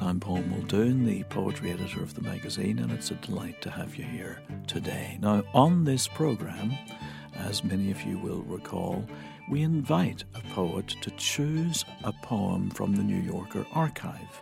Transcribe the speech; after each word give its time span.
I'm 0.00 0.20
Paul 0.20 0.42
Muldoon, 0.42 1.04
the 1.04 1.24
poetry 1.24 1.72
editor 1.72 2.02
of 2.02 2.14
the 2.14 2.22
magazine, 2.22 2.78
and 2.78 2.92
it's 2.92 3.10
a 3.10 3.14
delight 3.14 3.60
to 3.62 3.70
have 3.70 3.96
you 3.96 4.04
here 4.04 4.40
today. 4.68 5.18
Now, 5.20 5.42
on 5.52 5.84
this 5.84 6.06
program, 6.06 6.72
as 7.34 7.64
many 7.64 7.90
of 7.90 8.02
you 8.02 8.16
will 8.18 8.42
recall, 8.42 9.04
we 9.50 9.62
invite 9.62 10.22
a 10.36 10.40
poet 10.54 10.86
to 11.02 11.10
choose 11.12 11.84
a 12.04 12.12
poem 12.12 12.70
from 12.70 12.94
the 12.94 13.02
New 13.02 13.20
Yorker 13.20 13.66
archive. 13.72 14.40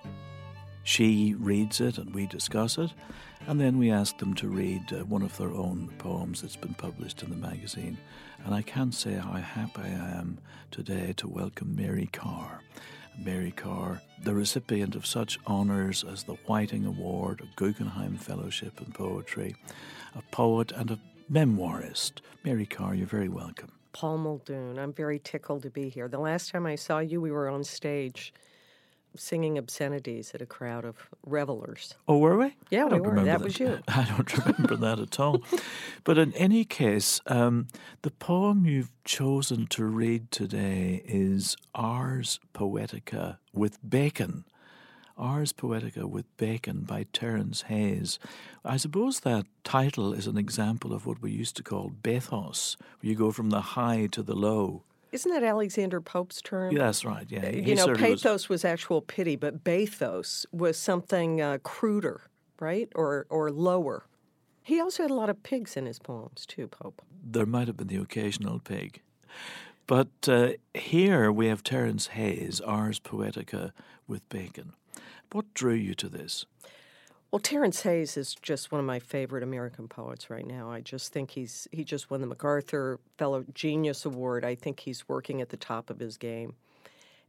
She 0.82 1.34
reads 1.38 1.80
it 1.80 1.96
and 1.96 2.14
we 2.14 2.26
discuss 2.26 2.76
it, 2.76 2.92
and 3.46 3.58
then 3.58 3.78
we 3.78 3.90
ask 3.90 4.18
them 4.18 4.34
to 4.34 4.48
read 4.48 4.92
uh, 4.92 5.04
one 5.06 5.22
of 5.22 5.36
their 5.38 5.52
own 5.52 5.90
poems 5.98 6.42
that's 6.42 6.56
been 6.56 6.74
published 6.74 7.22
in 7.22 7.30
the 7.30 7.36
magazine. 7.36 7.96
And 8.44 8.54
I 8.54 8.60
can't 8.60 8.94
say 8.94 9.14
how 9.14 9.32
happy 9.32 9.80
I 9.80 10.18
am 10.18 10.38
today 10.70 11.14
to 11.16 11.26
welcome 11.26 11.74
Mary 11.74 12.10
Karr. 12.12 12.60
Mary 13.18 13.50
Karr, 13.50 14.00
the 14.22 14.34
recipient 14.34 14.94
of 14.94 15.06
such 15.06 15.38
honours 15.46 16.04
as 16.04 16.24
the 16.24 16.34
Whiting 16.46 16.84
Award, 16.84 17.40
a 17.40 17.56
Guggenheim 17.56 18.16
Fellowship 18.16 18.80
in 18.80 18.92
Poetry, 18.92 19.56
a 20.14 20.22
poet 20.30 20.72
and 20.72 20.90
a 20.90 20.98
memoirist. 21.30 22.20
Mary 22.44 22.66
Karr, 22.66 22.94
you're 22.94 23.06
very 23.06 23.28
welcome. 23.28 23.72
Paul 23.92 24.18
Muldoon, 24.18 24.78
I'm 24.78 24.92
very 24.92 25.18
tickled 25.18 25.62
to 25.62 25.70
be 25.70 25.88
here. 25.88 26.08
The 26.08 26.18
last 26.18 26.50
time 26.50 26.66
I 26.66 26.74
saw 26.74 26.98
you, 26.98 27.20
we 27.20 27.30
were 27.30 27.48
on 27.48 27.64
stage 27.64 28.34
singing 29.16 29.58
obscenities 29.58 30.32
at 30.34 30.42
a 30.42 30.46
crowd 30.46 30.84
of 30.84 31.08
revelers. 31.24 31.94
Oh, 32.08 32.18
were 32.18 32.36
we? 32.36 32.54
Yeah, 32.70 32.82
I 32.82 32.84
we 32.84 32.90
don't 32.90 33.02
were. 33.02 33.08
remember 33.10 33.30
That 33.30 33.40
was 33.42 33.60
you. 33.60 33.78
I 33.88 34.04
don't 34.04 34.38
remember 34.38 34.76
that 34.76 34.98
at 34.98 35.20
all. 35.20 35.42
But 36.04 36.18
in 36.18 36.32
any 36.34 36.64
case, 36.64 37.20
um, 37.26 37.68
the 38.02 38.10
poem 38.10 38.66
you've 38.66 38.92
chosen 39.04 39.66
to 39.68 39.84
read 39.84 40.30
today 40.30 41.02
is 41.04 41.56
Ars 41.74 42.40
Poetica 42.54 43.38
with 43.52 43.78
Bacon. 43.88 44.44
Ars 45.18 45.52
Poetica 45.54 46.04
with 46.04 46.26
Bacon 46.36 46.82
by 46.82 47.06
Terrance 47.12 47.62
Hayes. 47.62 48.18
I 48.64 48.76
suppose 48.76 49.20
that 49.20 49.46
title 49.64 50.12
is 50.12 50.26
an 50.26 50.36
example 50.36 50.92
of 50.92 51.06
what 51.06 51.22
we 51.22 51.30
used 51.30 51.56
to 51.56 51.62
call 51.62 51.90
bathos, 52.02 52.76
where 53.00 53.10
you 53.10 53.16
go 53.16 53.30
from 53.30 53.48
the 53.48 53.62
high 53.62 54.08
to 54.12 54.22
the 54.22 54.34
low. 54.34 54.82
Isn't 55.16 55.32
that 55.32 55.42
Alexander 55.42 56.00
Pope's 56.02 56.42
term? 56.42 56.72
Yeah, 56.72 56.84
that's 56.84 57.04
right. 57.04 57.26
Yeah, 57.28 57.48
He 57.50 57.60
You 57.70 57.74
know, 57.74 57.86
certainly 57.86 58.10
was- 58.12 58.22
pathos 58.22 58.48
was... 58.50 58.64
actual 58.64 59.00
pity, 59.00 59.34
but 59.34 59.64
bathos 59.64 60.44
was 60.52 60.76
something 60.76 61.40
uh, 61.40 61.56
cruder, 61.62 62.20
right? 62.60 62.88
Or 62.94 63.26
or 63.30 63.50
lower. 63.50 64.04
He 64.62 64.78
also 64.80 65.04
had 65.04 65.10
a 65.10 65.14
lot 65.14 65.30
of 65.30 65.42
pigs 65.42 65.76
in 65.76 65.86
his 65.86 65.98
poems 65.98 66.44
too, 66.44 66.66
Pope. 66.68 67.00
there 67.24 67.46
might 67.46 67.66
have 67.68 67.76
been 67.78 67.86
the 67.88 67.96
occasional 67.96 68.58
pig. 68.58 69.00
But 69.86 70.28
uh, 70.28 70.48
here 70.74 71.30
we 71.32 71.46
have 71.46 71.62
Terrance 71.62 72.08
Hayes, 72.08 72.60
Ars 72.60 72.98
Poetica 73.00 73.70
with 74.08 74.28
Bacon. 74.28 74.72
What 75.32 75.54
drew 75.54 75.74
you 75.74 75.94
to 75.94 76.08
this? 76.08 76.44
Well, 77.32 77.40
Terrance 77.40 77.82
Hayes 77.82 78.16
is 78.16 78.34
just 78.40 78.70
one 78.70 78.78
of 78.78 78.86
my 78.86 79.00
favorite 79.00 79.42
American 79.42 79.88
poets 79.88 80.30
right 80.30 80.46
now. 80.46 80.70
I 80.70 80.80
just 80.80 81.12
think 81.12 81.32
he's 81.32 81.66
he 81.72 81.84
just 81.84 82.10
won 82.10 82.20
the 82.20 82.26
MacArthur 82.26 83.00
Fellow 83.18 83.44
Genius 83.52 84.04
Award. 84.04 84.44
I 84.44 84.54
think 84.54 84.80
he's 84.80 85.08
working 85.08 85.40
at 85.40 85.48
the 85.48 85.56
top 85.56 85.90
of 85.90 85.98
his 85.98 86.16
game. 86.16 86.54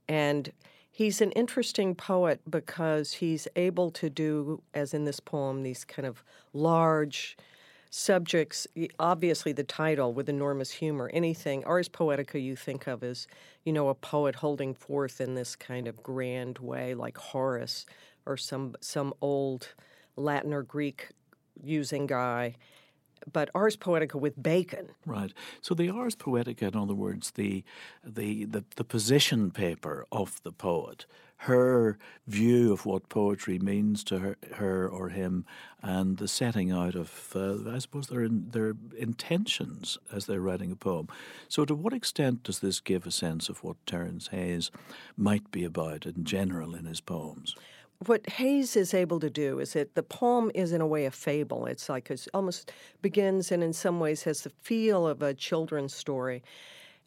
And 0.07 0.51
he's 0.91 1.19
an 1.19 1.31
interesting 1.31 1.95
poet 1.95 2.41
because 2.49 3.13
he's 3.13 3.47
able 3.55 3.89
to 3.91 4.09
do, 4.09 4.61
as 4.73 4.93
in 4.93 5.05
this 5.05 5.19
poem, 5.19 5.63
these 5.63 5.83
kind 5.83 6.05
of 6.05 6.23
large 6.53 7.35
subjects. 7.89 8.67
Obviously, 8.99 9.51
the 9.51 9.63
title 9.63 10.13
with 10.13 10.29
enormous 10.29 10.71
humor. 10.71 11.09
Anything 11.11 11.65
Ars 11.65 11.89
Poetica 11.89 12.41
you 12.41 12.55
think 12.55 12.87
of 12.87 13.03
as, 13.03 13.27
you 13.65 13.73
know, 13.73 13.89
a 13.89 13.95
poet 13.95 14.35
holding 14.35 14.73
forth 14.75 15.19
in 15.19 15.33
this 15.33 15.55
kind 15.55 15.87
of 15.87 16.03
grand 16.03 16.59
way, 16.59 16.93
like 16.93 17.17
Horace 17.17 17.85
or 18.25 18.37
some 18.37 18.75
some 18.79 19.13
old 19.21 19.73
Latin 20.17 20.53
or 20.53 20.63
Greek 20.63 21.09
using 21.63 22.07
guy. 22.07 22.55
But 23.31 23.49
Ars 23.55 23.75
Poetica 23.75 24.15
with 24.15 24.41
Bacon. 24.41 24.89
Right. 25.05 25.33
So 25.61 25.73
the 25.73 25.89
Ars 25.89 26.15
Poetica, 26.15 26.63
in 26.63 26.75
other 26.75 26.93
words, 26.93 27.31
the 27.31 27.63
the 28.03 28.45
the, 28.45 28.63
the 28.75 28.83
position 28.83 29.51
paper 29.51 30.05
of 30.11 30.41
the 30.43 30.51
poet, 30.51 31.05
her 31.41 31.97
view 32.25 32.73
of 32.73 32.85
what 32.85 33.09
poetry 33.09 33.59
means 33.59 34.03
to 34.05 34.19
her, 34.19 34.37
her 34.55 34.87
or 34.87 35.09
him, 35.09 35.45
and 35.83 36.17
the 36.17 36.27
setting 36.27 36.71
out 36.71 36.95
of, 36.95 37.31
uh, 37.35 37.69
I 37.69 37.77
suppose, 37.77 38.07
their 38.07 38.23
in, 38.23 38.49
their 38.49 38.73
intentions 38.97 39.97
as 40.11 40.25
they're 40.25 40.41
writing 40.41 40.71
a 40.71 40.75
poem. 40.75 41.07
So, 41.47 41.63
to 41.65 41.75
what 41.75 41.93
extent 41.93 42.43
does 42.43 42.59
this 42.59 42.79
give 42.79 43.05
a 43.05 43.11
sense 43.11 43.49
of 43.49 43.63
what 43.63 43.77
Terrance 43.85 44.29
Hayes 44.29 44.71
might 45.15 45.51
be 45.51 45.63
about 45.63 46.05
in 46.05 46.23
general 46.23 46.73
in 46.73 46.85
his 46.85 47.01
poems? 47.01 47.55
What 48.05 48.29
Hayes 48.29 48.75
is 48.75 48.93
able 48.93 49.19
to 49.19 49.29
do 49.29 49.59
is 49.59 49.73
that 49.73 49.95
the 49.95 50.03
poem 50.03 50.51
is 50.53 50.71
in 50.71 50.81
a 50.81 50.87
way 50.87 51.05
a 51.05 51.11
fable. 51.11 51.65
It's 51.65 51.89
like 51.89 52.11
it 52.11 52.27
almost 52.33 52.71
begins 53.01 53.51
and 53.51 53.63
in 53.63 53.73
some 53.73 53.99
ways 53.99 54.23
has 54.23 54.41
the 54.41 54.51
feel 54.61 55.07
of 55.07 55.21
a 55.21 55.33
children's 55.33 55.95
story. 55.95 56.43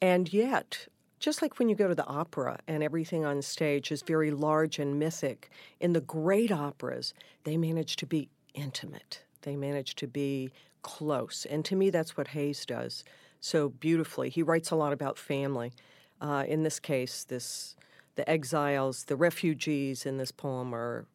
And 0.03 0.33
yet, 0.33 0.89
just 1.21 1.43
like 1.43 1.59
when 1.59 1.69
you 1.69 1.77
go 1.77 1.89
to 1.89 1.95
the 1.95 2.06
opera 2.06 2.59
and 2.67 2.83
everything 2.83 3.25
on 3.25 3.43
stage 3.43 3.93
is 3.93 4.03
very 4.03 4.31
large 4.31 4.78
and 4.78 4.99
mythic, 4.99 5.51
in 5.78 5.93
the 5.93 6.01
great 6.01 6.51
operas, 6.51 7.15
they 7.45 7.57
manage 7.57 7.97
to 7.97 8.07
be 8.07 8.28
intimate. 8.55 9.22
They 9.43 9.57
manage 9.57 9.95
to 9.97 10.07
be 10.07 10.51
close. 10.83 11.47
And 11.47 11.65
to 11.67 11.77
me, 11.77 11.91
that's 11.91 12.17
what 12.17 12.28
Hayes 12.28 12.67
does 12.67 13.05
so 13.41 13.71
beautifully. 13.71 14.28
He 14.28 14.43
writes 14.43 14.71
a 14.71 14.77
lot 14.77 14.93
about 14.93 15.19
family. 15.19 15.72
Uh, 16.21 16.45
in 16.47 16.62
this 16.62 16.78
case, 16.78 17.25
this 17.25 17.75
the 18.16 18.28
exiles, 18.28 19.04
the 19.04 19.16
refugees 19.16 20.06
in 20.06 20.16
this 20.16 20.32
poem 20.32 20.75
are 20.75 21.06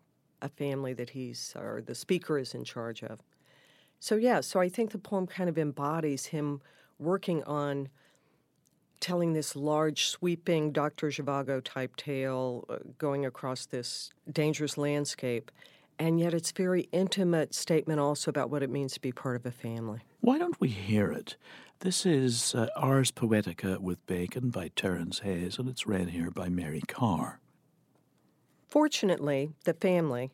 a 0.41 0.49
family 0.49 0.93
that 0.93 1.11
he's 1.11 1.53
or 1.55 1.81
the 1.85 1.95
speaker 1.95 2.37
is 2.37 2.53
in 2.53 2.63
charge 2.63 3.03
of. 3.03 3.21
So 3.99 4.15
yeah, 4.15 4.41
so 4.41 4.59
I 4.59 4.69
think 4.69 4.91
the 4.91 4.97
poem 4.97 5.27
kind 5.27 5.49
of 5.49 5.57
embodies 5.57 6.27
him 6.27 6.61
working 6.99 7.43
on 7.43 7.89
telling 8.99 9.33
this 9.33 9.55
large, 9.55 10.05
sweeping 10.07 10.71
Dr. 10.71 11.07
Zhivago 11.07 11.61
type 11.63 11.95
tale 11.95 12.65
uh, 12.69 12.77
going 12.97 13.25
across 13.25 13.65
this 13.65 14.11
dangerous 14.31 14.77
landscape. 14.77 15.51
And 15.97 16.19
yet 16.19 16.33
it's 16.33 16.51
very 16.51 16.89
intimate 16.91 17.55
statement 17.55 17.99
also 17.99 18.29
about 18.29 18.49
what 18.49 18.63
it 18.63 18.69
means 18.69 18.93
to 18.93 19.01
be 19.01 19.11
part 19.11 19.37
of 19.37 19.45
a 19.45 19.51
family. 19.51 20.01
Why 20.19 20.37
don't 20.37 20.59
we 20.59 20.67
hear 20.67 21.11
it? 21.11 21.37
This 21.79 22.05
is 22.05 22.55
uh, 22.55 22.67
Ars 22.75 23.11
Poetica 23.11 23.79
with 23.79 24.05
Bacon 24.05 24.49
by 24.49 24.71
Terrance 24.75 25.19
Hayes, 25.19 25.57
and 25.57 25.69
it's 25.69 25.87
read 25.87 26.09
here 26.09 26.31
by 26.31 26.49
Mary 26.49 26.81
Karr. 26.87 27.39
Fortunately, 28.67 29.51
the 29.63 29.73
family, 29.73 30.31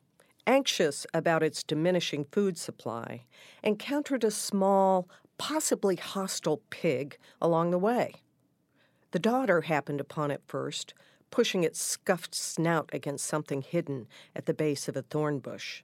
anxious 0.48 1.06
about 1.14 1.44
its 1.44 1.64
diminishing 1.64 2.26
food 2.32 2.58
supply, 2.58 3.26
encountered 3.64 4.24
a 4.24 4.32
small, 4.32 5.08
possibly 5.38 5.96
hostile 5.96 6.62
pig 6.70 7.18
along 7.40 7.72
the 7.72 7.78
way. 7.78 8.14
The 9.12 9.20
daughter 9.20 9.62
happened 9.62 10.00
upon 10.00 10.32
it 10.32 10.42
first, 10.48 10.94
pushing 11.32 11.64
its 11.64 11.82
scuffed 11.82 12.36
snout 12.36 12.90
against 12.94 13.26
something 13.26 13.62
hidden 13.62 14.08
at 14.36 14.46
the 14.46 14.54
base 14.54 14.88
of 14.88 14.96
a 14.96 15.02
thorn 15.02 15.40
bush. 15.40 15.82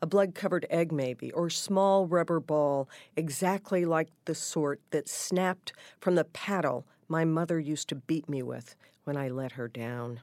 A 0.00 0.06
blood 0.06 0.34
covered 0.34 0.66
egg, 0.68 0.92
maybe, 0.92 1.32
or 1.32 1.48
small 1.48 2.06
rubber 2.06 2.40
ball, 2.40 2.88
exactly 3.16 3.84
like 3.84 4.08
the 4.26 4.34
sort 4.34 4.80
that 4.90 5.08
snapped 5.08 5.72
from 6.00 6.14
the 6.14 6.24
paddle 6.24 6.86
my 7.08 7.24
mother 7.24 7.58
used 7.58 7.88
to 7.88 7.94
beat 7.94 8.28
me 8.28 8.42
with 8.42 8.76
when 9.04 9.16
I 9.16 9.28
let 9.28 9.52
her 9.52 9.68
down. 9.68 10.20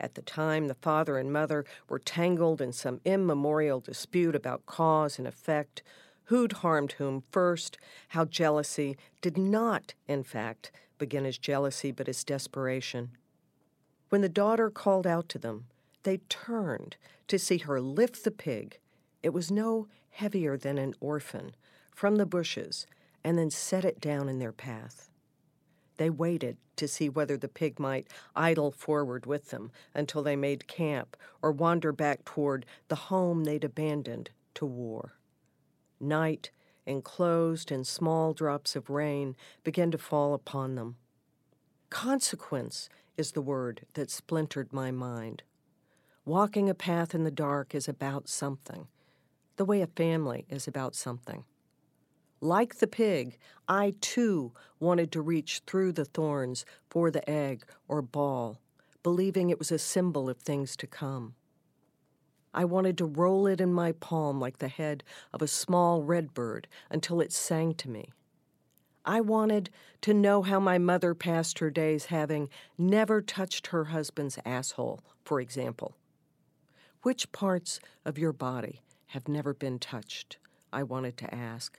At 0.00 0.14
the 0.14 0.22
time, 0.22 0.66
the 0.66 0.74
father 0.74 1.18
and 1.18 1.32
mother 1.32 1.64
were 1.88 1.98
tangled 1.98 2.60
in 2.60 2.72
some 2.72 3.00
immemorial 3.04 3.80
dispute 3.80 4.34
about 4.34 4.66
cause 4.66 5.18
and 5.18 5.26
effect, 5.26 5.82
who'd 6.24 6.52
harmed 6.52 6.92
whom 6.92 7.22
first, 7.30 7.78
how 8.08 8.24
jealousy 8.24 8.96
did 9.20 9.38
not, 9.38 9.94
in 10.08 10.24
fact, 10.24 10.72
begin 10.98 11.24
as 11.24 11.38
jealousy 11.38 11.92
but 11.92 12.08
as 12.08 12.24
desperation. 12.24 13.10
When 14.08 14.20
the 14.20 14.28
daughter 14.28 14.70
called 14.70 15.06
out 15.06 15.28
to 15.30 15.38
them, 15.38 15.66
they 16.02 16.18
turned 16.28 16.96
to 17.28 17.38
see 17.38 17.58
her 17.58 17.80
lift 17.80 18.24
the 18.24 18.30
pig. 18.30 18.78
It 19.22 19.30
was 19.30 19.50
no 19.50 19.88
heavier 20.10 20.56
than 20.56 20.78
an 20.78 20.94
orphan 21.00 21.54
from 21.94 22.16
the 22.16 22.26
bushes 22.26 22.86
and 23.24 23.38
then 23.38 23.50
set 23.50 23.84
it 23.84 24.00
down 24.00 24.28
in 24.28 24.38
their 24.38 24.52
path. 24.52 25.10
They 25.96 26.10
waited 26.10 26.56
to 26.76 26.88
see 26.88 27.08
whether 27.08 27.36
the 27.36 27.48
pig 27.48 27.78
might 27.78 28.08
idle 28.34 28.70
forward 28.70 29.26
with 29.26 29.50
them 29.50 29.70
until 29.94 30.22
they 30.22 30.36
made 30.36 30.66
camp 30.66 31.16
or 31.40 31.52
wander 31.52 31.92
back 31.92 32.24
toward 32.24 32.66
the 32.88 32.96
home 32.96 33.44
they'd 33.44 33.64
abandoned 33.64 34.30
to 34.54 34.66
war. 34.66 35.14
Night, 36.00 36.50
enclosed 36.84 37.70
in 37.70 37.84
small 37.84 38.32
drops 38.34 38.76
of 38.76 38.90
rain, 38.90 39.36
began 39.62 39.90
to 39.90 39.98
fall 39.98 40.34
upon 40.34 40.74
them. 40.74 40.96
Consequence 41.90 42.88
is 43.16 43.32
the 43.32 43.42
word 43.42 43.86
that 43.94 44.10
splintered 44.10 44.72
my 44.72 44.90
mind. 44.90 45.42
Walking 46.24 46.68
a 46.68 46.74
path 46.74 47.14
in 47.14 47.24
the 47.24 47.30
dark 47.30 47.74
is 47.74 47.88
about 47.88 48.28
something, 48.28 48.88
the 49.56 49.64
way 49.64 49.82
a 49.82 49.86
family 49.86 50.46
is 50.48 50.66
about 50.66 50.94
something. 50.94 51.44
Like 52.40 52.76
the 52.76 52.86
pig, 52.86 53.38
I 53.68 53.94
too 54.00 54.52
wanted 54.80 55.12
to 55.12 55.22
reach 55.22 55.62
through 55.66 55.92
the 55.92 56.04
thorns 56.04 56.64
for 56.90 57.10
the 57.10 57.28
egg 57.28 57.64
or 57.88 58.02
ball, 58.02 58.60
believing 59.02 59.50
it 59.50 59.58
was 59.58 59.72
a 59.72 59.78
symbol 59.78 60.28
of 60.28 60.38
things 60.38 60.76
to 60.76 60.86
come. 60.86 61.34
I 62.52 62.64
wanted 62.64 62.96
to 62.98 63.06
roll 63.06 63.46
it 63.46 63.60
in 63.60 63.72
my 63.72 63.92
palm 63.92 64.40
like 64.40 64.58
the 64.58 64.68
head 64.68 65.02
of 65.32 65.42
a 65.42 65.48
small 65.48 66.02
red 66.02 66.34
bird 66.34 66.68
until 66.90 67.20
it 67.20 67.32
sang 67.32 67.74
to 67.74 67.88
me. 67.88 68.10
I 69.06 69.20
wanted 69.20 69.70
to 70.02 70.14
know 70.14 70.42
how 70.42 70.58
my 70.60 70.78
mother 70.78 71.14
passed 71.14 71.58
her 71.58 71.70
days 71.70 72.06
having 72.06 72.48
never 72.78 73.20
touched 73.20 73.68
her 73.68 73.86
husband's 73.86 74.38
asshole, 74.44 75.00
for 75.24 75.40
example. 75.40 75.94
Which 77.02 77.30
parts 77.32 77.80
of 78.04 78.18
your 78.18 78.32
body 78.32 78.80
have 79.08 79.28
never 79.28 79.52
been 79.52 79.78
touched? 79.78 80.38
I 80.72 80.82
wanted 80.82 81.16
to 81.18 81.34
ask. 81.34 81.78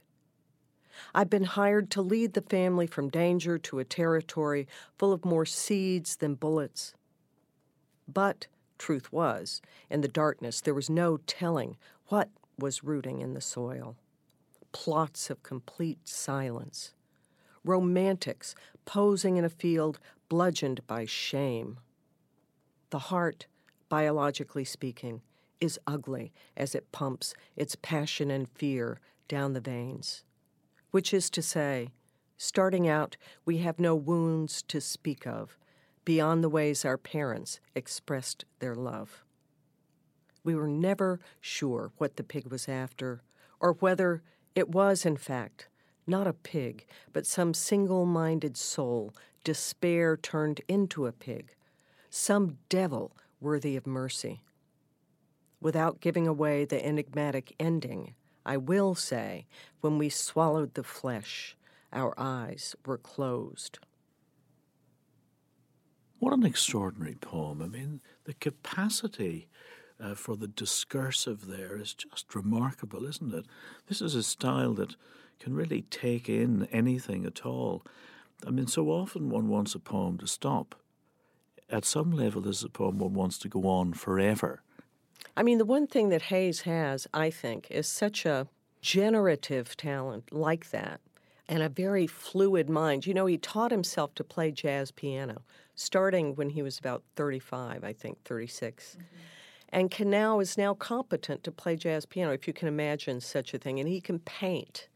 I've 1.14 1.30
been 1.30 1.44
hired 1.44 1.90
to 1.92 2.02
lead 2.02 2.34
the 2.34 2.42
family 2.42 2.88
from 2.88 3.10
danger 3.10 3.58
to 3.58 3.80
a 3.80 3.86
territory 3.86 4.68
full 4.98 5.12
of 5.12 5.26
more 5.26 5.46
seeds 5.46 6.16
than 6.18 6.36
bullets. 6.36 6.94
But, 8.08 8.48
truth 8.78 9.12
was, 9.12 9.62
in 9.90 10.02
the 10.02 10.08
darkness 10.08 10.62
there 10.62 10.74
was 10.74 10.90
no 10.90 11.18
telling 11.26 11.78
what 12.08 12.30
was 12.58 12.84
rooting 12.84 13.22
in 13.22 13.34
the 13.34 13.42
soil. 13.42 13.98
Plots 14.72 15.30
of 15.30 15.44
complete 15.44 16.08
silence. 16.08 16.94
Romantics 17.66 18.56
posing 18.86 19.38
in 19.38 19.44
a 19.44 19.50
field 19.50 20.00
bludgeoned 20.30 20.86
by 20.88 21.06
shame. 21.06 21.80
The 22.92 23.00
heart, 23.00 23.48
biologically 23.90 24.64
speaking, 24.64 25.22
is 25.60 25.80
ugly 25.86 26.32
as 26.56 26.76
it 26.76 26.92
pumps 26.92 27.34
its 27.56 27.76
passion 27.76 28.32
and 28.32 28.48
fear 28.56 29.00
down 29.28 29.54
the 29.54 29.62
veins 29.62 30.24
which 30.96 31.14
is 31.14 31.30
to 31.30 31.42
say, 31.42 31.90
starting 32.38 32.88
out, 32.88 33.18
we 33.44 33.58
have 33.58 33.78
no 33.82 33.94
wounds 33.94 34.62
to 34.62 34.80
speak 34.80 35.28
of 35.28 35.58
beyond 36.06 36.42
the 36.42 36.48
ways 36.48 36.86
our 36.86 36.98
parents 36.98 37.60
expressed 37.76 38.46
their 38.60 38.74
love. 38.74 39.26
We 40.46 40.56
were 40.56 40.70
never 40.70 41.20
sure 41.42 41.92
what 41.98 42.16
the 42.16 42.24
pig 42.24 42.48
was 42.48 42.70
after, 42.70 43.22
or 43.60 43.74
whether 43.74 44.24
it 44.56 44.70
was, 44.70 45.06
in 45.06 45.18
fact, 45.18 45.68
not 46.08 46.28
a 46.28 46.34
pig, 46.34 46.86
but 47.14 47.26
some 47.26 47.54
single 47.54 48.06
minded 48.06 48.58
soul, 48.58 49.14
despair 49.44 50.18
turned 50.18 50.62
into 50.68 51.06
a 51.06 51.12
pig, 51.12 51.56
some 52.10 52.58
devil 52.70 53.16
worthy 53.40 53.76
of 53.76 53.88
mercy. 53.88 54.42
Without 55.62 56.00
giving 56.00 56.28
away 56.28 56.66
the 56.66 56.86
enigmatic 56.86 57.56
ending, 57.60 58.14
I 58.46 58.58
will 58.58 58.94
say, 58.94 59.48
when 59.82 59.98
we 59.98 60.10
swallowed 60.10 60.76
the 60.76 60.84
flesh, 60.84 61.58
our 61.92 62.14
eyes 62.18 62.76
were 62.86 62.98
closed. 62.98 63.80
What 66.20 66.34
an 66.34 66.46
extraordinary 66.46 67.16
poem. 67.16 67.62
I 67.62 67.68
mean, 67.68 68.02
the 68.26 68.34
capacity 68.34 69.48
uh, 70.00 70.16
for 70.16 70.36
the 70.36 70.48
discursive 70.48 71.48
there 71.48 71.78
is 71.78 71.94
just 71.94 72.36
remarkable, 72.36 73.06
isn't 73.06 73.34
it? 73.34 73.46
This 73.88 74.02
is 74.02 74.16
a 74.16 74.24
style 74.24 74.74
that 74.74 74.96
can 75.40 75.54
really 75.54 75.84
take 75.84 76.30
in 76.30 76.68
anything 76.72 77.26
at 77.26 77.46
all. 77.46 77.84
I 78.46 78.52
mean, 78.52 78.68
so 78.68 78.90
often 78.90 79.30
one 79.30 79.48
wants 79.48 79.76
a 79.76 79.80
poem 79.80 80.18
to 80.20 80.28
stop. 80.28 80.76
At 81.70 81.86
some 81.86 82.12
level, 82.12 82.42
this 82.42 82.58
is 82.58 82.64
a 82.64 82.70
poem 82.70 83.00
one 83.00 83.14
wants 83.14 83.38
to 83.40 83.48
go 83.48 83.68
on 83.68 83.94
forever. 83.94 84.62
I 85.36 85.44
mean, 85.44 85.58
the 85.58 85.66
one 85.66 85.88
thing 85.88 86.10
that 86.10 86.24
Hayes 86.24 86.62
has, 86.62 87.08
I 87.14 87.30
think, 87.30 87.68
is 87.70 87.88
such 87.88 88.26
a 88.26 88.48
generative 88.82 89.76
talent 89.76 90.32
like 90.32 90.70
that 90.70 91.02
and 91.48 91.64
a 91.64 91.70
very 91.70 92.08
fluid 92.08 92.70
mind. 92.70 93.06
You 93.06 93.14
know, 93.14 93.26
he 93.26 93.38
taught 93.38 93.72
himself 93.72 94.14
to 94.16 94.24
play 94.24 94.52
jazz 94.52 94.92
piano 94.92 95.42
starting 95.76 96.36
when 96.36 96.50
he 96.50 96.62
was 96.62 96.80
about 96.80 97.04
35, 97.16 97.84
I 97.84 97.94
think, 97.94 98.24
36. 98.24 98.98
Mm-hmm. 98.98 99.04
And 99.70 99.92
can 99.92 100.10
now 100.10 100.40
is 100.40 100.58
now 100.58 100.74
competent 100.74 101.44
to 101.44 101.52
play 101.52 101.76
jazz 101.76 102.06
piano, 102.06 102.32
if 102.32 102.48
you 102.48 102.54
can 102.54 102.68
imagine 102.68 103.20
such 103.20 103.54
a 103.54 103.58
thing. 103.58 103.80
And 103.80 103.90
he 103.90 104.00
can 104.00 104.20
paint. 104.20 104.88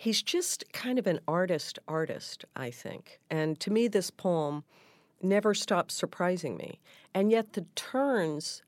He's 0.00 0.22
just 0.22 0.64
kind 0.72 0.98
of 0.98 1.06
an 1.06 1.20
artist 1.28 1.78
artist, 1.86 2.46
I 2.56 2.70
think. 2.70 3.20
And 3.30 3.60
to 3.60 3.70
me, 3.70 3.86
this 3.86 4.10
poem 4.10 4.64
never 5.20 5.52
stops 5.52 5.92
surprising 5.92 6.56
me. 6.56 6.80
And 7.12 7.30
yet 7.30 7.52
the 7.52 7.66
turns 7.74 8.62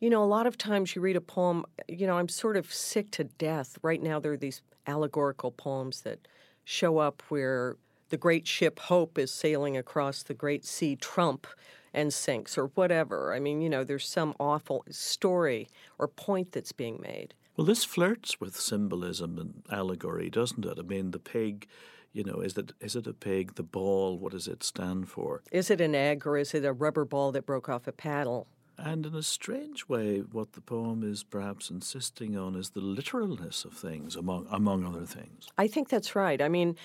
you 0.00 0.10
know, 0.10 0.22
a 0.22 0.26
lot 0.26 0.46
of 0.46 0.58
times 0.58 0.94
you 0.94 1.02
read 1.02 1.16
a 1.16 1.20
poem, 1.20 1.64
you 1.86 2.06
know, 2.06 2.18
I'm 2.18 2.28
sort 2.28 2.56
of 2.56 2.72
sick 2.72 3.10
to 3.12 3.24
death. 3.24 3.78
Right 3.82 4.02
now, 4.02 4.18
there 4.18 4.32
are 4.32 4.36
these 4.36 4.62
allegorical 4.86 5.50
poems 5.50 6.00
that 6.02 6.26
show 6.64 6.98
up 6.98 7.22
where 7.28 7.76
the 8.08 8.16
great 8.16 8.46
ship 8.46 8.78
Hope 8.78 9.18
is 9.18 9.30
sailing 9.30 9.76
across 9.76 10.22
the 10.22 10.34
great 10.34 10.64
sea 10.64 10.96
Trump 10.96 11.46
and 11.92 12.12
sinks 12.12 12.58
or 12.58 12.66
whatever. 12.68 13.34
I 13.34 13.38
mean, 13.38 13.60
you 13.60 13.70
know, 13.70 13.84
there's 13.84 14.06
some 14.06 14.34
awful 14.40 14.84
story 14.90 15.68
or 15.98 16.08
point 16.08 16.52
that's 16.52 16.72
being 16.72 17.00
made. 17.02 17.34
Well, 17.56 17.66
this 17.66 17.84
flirts 17.84 18.40
with 18.40 18.58
symbolism 18.58 19.38
and 19.38 19.62
allegory, 19.70 20.28
doesn't 20.28 20.64
it? 20.64 20.78
I 20.78 20.82
mean, 20.82 21.12
the 21.12 21.20
pig, 21.20 21.68
you 22.12 22.24
know, 22.24 22.40
is 22.40 22.58
it 22.58 22.72
is 22.80 22.96
it 22.96 23.06
a 23.06 23.12
pig? 23.12 23.54
The 23.54 23.62
ball, 23.62 24.18
what 24.18 24.32
does 24.32 24.48
it 24.48 24.64
stand 24.64 25.08
for? 25.08 25.42
Is 25.52 25.70
it 25.70 25.80
an 25.80 25.94
egg 25.94 26.26
or 26.26 26.36
is 26.36 26.52
it 26.52 26.64
a 26.64 26.72
rubber 26.72 27.04
ball 27.04 27.30
that 27.32 27.46
broke 27.46 27.68
off 27.68 27.86
a 27.86 27.92
paddle? 27.92 28.48
And 28.76 29.06
in 29.06 29.14
a 29.14 29.22
strange 29.22 29.88
way, 29.88 30.18
what 30.18 30.54
the 30.54 30.60
poem 30.60 31.04
is 31.08 31.22
perhaps 31.22 31.70
insisting 31.70 32.36
on 32.36 32.56
is 32.56 32.70
the 32.70 32.80
literalness 32.80 33.64
of 33.64 33.72
things, 33.72 34.16
among 34.16 34.48
among 34.50 34.84
other 34.84 35.06
things. 35.06 35.46
I 35.56 35.68
think 35.68 35.88
that's 35.88 36.16
right. 36.16 36.42
I 36.42 36.48
mean, 36.48 36.76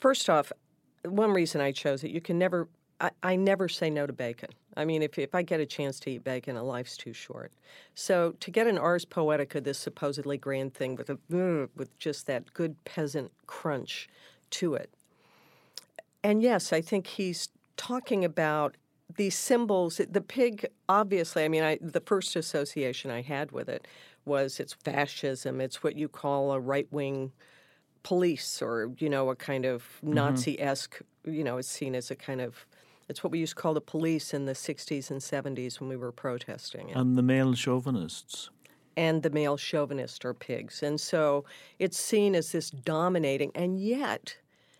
first 0.00 0.30
off, 0.30 0.52
one 1.04 1.32
reason 1.32 1.60
I 1.60 1.72
chose 1.72 2.02
it, 2.02 2.10
you 2.10 2.22
can 2.22 2.38
never. 2.38 2.68
I, 3.00 3.10
I 3.22 3.36
never 3.36 3.68
say 3.68 3.90
no 3.90 4.06
to 4.06 4.12
bacon. 4.12 4.50
I 4.76 4.84
mean, 4.84 5.02
if, 5.02 5.18
if 5.18 5.34
I 5.34 5.42
get 5.42 5.60
a 5.60 5.66
chance 5.66 6.00
to 6.00 6.10
eat 6.10 6.24
bacon, 6.24 6.56
a 6.56 6.62
life's 6.62 6.96
too 6.96 7.12
short. 7.12 7.52
So 7.94 8.34
to 8.40 8.50
get 8.50 8.66
an 8.66 8.78
Ars 8.78 9.04
Poetica, 9.04 9.62
this 9.62 9.78
supposedly 9.78 10.36
grand 10.36 10.74
thing 10.74 10.96
with 10.96 11.10
a 11.10 11.18
with 11.76 11.96
just 11.98 12.26
that 12.26 12.52
good 12.54 12.82
peasant 12.84 13.30
crunch 13.46 14.08
to 14.50 14.74
it, 14.74 14.90
and 16.22 16.42
yes, 16.42 16.72
I 16.72 16.80
think 16.80 17.06
he's 17.06 17.48
talking 17.76 18.24
about 18.24 18.76
these 19.16 19.36
symbols, 19.36 20.00
the 20.10 20.20
pig, 20.20 20.66
obviously, 20.88 21.44
I 21.44 21.48
mean, 21.48 21.62
I, 21.62 21.78
the 21.80 22.00
first 22.00 22.36
association 22.36 23.10
I 23.10 23.22
had 23.22 23.52
with 23.52 23.68
it 23.68 23.86
was 24.24 24.58
it's 24.58 24.72
fascism. 24.72 25.60
It's 25.60 25.82
what 25.82 25.96
you 25.96 26.08
call 26.08 26.52
a 26.52 26.58
right 26.58 26.88
wing 26.90 27.32
police 28.02 28.62
or, 28.62 28.90
you 28.98 29.08
know, 29.08 29.30
a 29.30 29.36
kind 29.36 29.64
of 29.64 29.82
mm-hmm. 29.82 30.14
Nazi 30.14 30.60
esque, 30.60 31.00
you 31.24 31.44
know, 31.44 31.58
it's 31.58 31.68
seen 31.68 31.94
as 31.94 32.10
a 32.10 32.16
kind 32.16 32.40
of, 32.40 32.66
it's 33.08 33.22
what 33.22 33.30
we 33.30 33.38
used 33.38 33.56
to 33.56 33.62
call 33.62 33.74
the 33.74 33.80
police 33.80 34.32
in 34.32 34.46
the 34.46 34.52
60s 34.52 35.10
and 35.10 35.20
70s 35.20 35.80
when 35.80 35.88
we 35.88 35.96
were 35.96 36.12
protesting. 36.12 36.90
And 36.92 37.16
the 37.16 37.22
male 37.22 37.54
chauvinists. 37.54 38.50
And 38.96 39.22
the 39.22 39.30
male 39.30 39.56
chauvinists 39.56 40.24
are 40.24 40.34
pigs. 40.34 40.82
And 40.82 41.00
so 41.00 41.44
it's 41.78 41.98
seen 41.98 42.34
as 42.34 42.52
this 42.52 42.70
dominating, 42.70 43.50
and 43.54 43.80
yet 43.80 44.36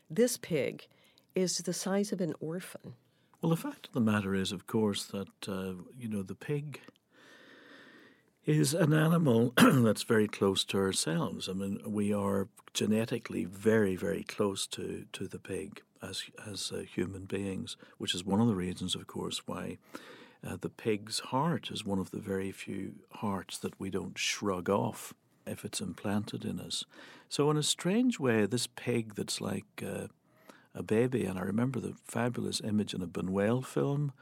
this 0.09 0.37
pig 0.37 0.87
is 1.35 1.59
the 1.59 1.73
size 1.73 2.13
of 2.13 2.21
an 2.21 2.35
orphan. 2.41 2.95
Well, 3.43 3.51
the 3.51 3.57
fact 3.57 3.89
of 3.89 3.93
the 3.93 4.01
matter 4.01 4.35
is, 4.35 4.53
of 4.53 4.67
course, 4.67 5.05
that, 5.07 5.49
uh, 5.49 5.75
you 5.99 6.09
know, 6.09 6.23
the 6.23 6.35
pig 6.35 6.81
is 8.47 8.73
an 8.73 8.93
animal 8.93 9.53
that's 9.57 10.03
very 10.03 10.29
close 10.29 10.65
to 10.65 10.79
ourselves. 10.79 11.49
I 11.49 11.53
mean, 11.53 11.81
we 11.87 12.13
are 12.13 12.49
genetically 12.73 13.45
very, 13.45 13.97
very 13.97 14.23
close 14.23 14.67
to, 14.69 15.07
to 15.13 15.27
the 15.27 15.39
pig 15.39 15.83
as, 16.09 16.25
as 16.47 16.73
uh, 16.73 16.79
human 16.79 17.25
beings, 17.25 17.77
which 17.99 18.15
is 18.15 18.25
one 18.25 18.41
of 18.41 18.47
the 18.47 18.55
reasons, 18.55 18.95
of 18.95 19.07
course, 19.07 19.43
why 19.47 19.79
uh, 20.47 20.57
the 20.61 20.69
pig's 20.69 21.21
heart 21.21 21.71
is 21.71 21.85
one 21.85 21.99
of 21.99 22.11
the 22.11 22.21
very 22.21 22.53
few 22.53 22.95
hearts 23.13 23.59
that 23.59 23.79
we 23.81 23.91
don't 23.91 24.19
shrug 24.19 24.69
off. 24.69 25.15
if 25.47 25.65
it's 25.65 25.81
implanted 25.81 26.45
in 26.45 26.59
us. 26.59 26.85
So, 27.29 27.51
in 27.51 27.57
a 27.57 27.63
strange 27.63 28.19
way, 28.19 28.47
this 28.47 28.67
pig 28.67 29.15
that's 29.15 29.41
like 29.41 29.83
uh, 29.83 30.07
a 30.75 30.83
baby, 30.83 31.25
and 31.25 31.39
I 31.39 31.43
remember 31.43 31.81
the 31.81 31.95
fabulous 32.05 32.61
image 32.63 32.95
in 32.95 33.03
a 33.03 33.07
Buñuel 33.07 33.65
film 33.65 34.13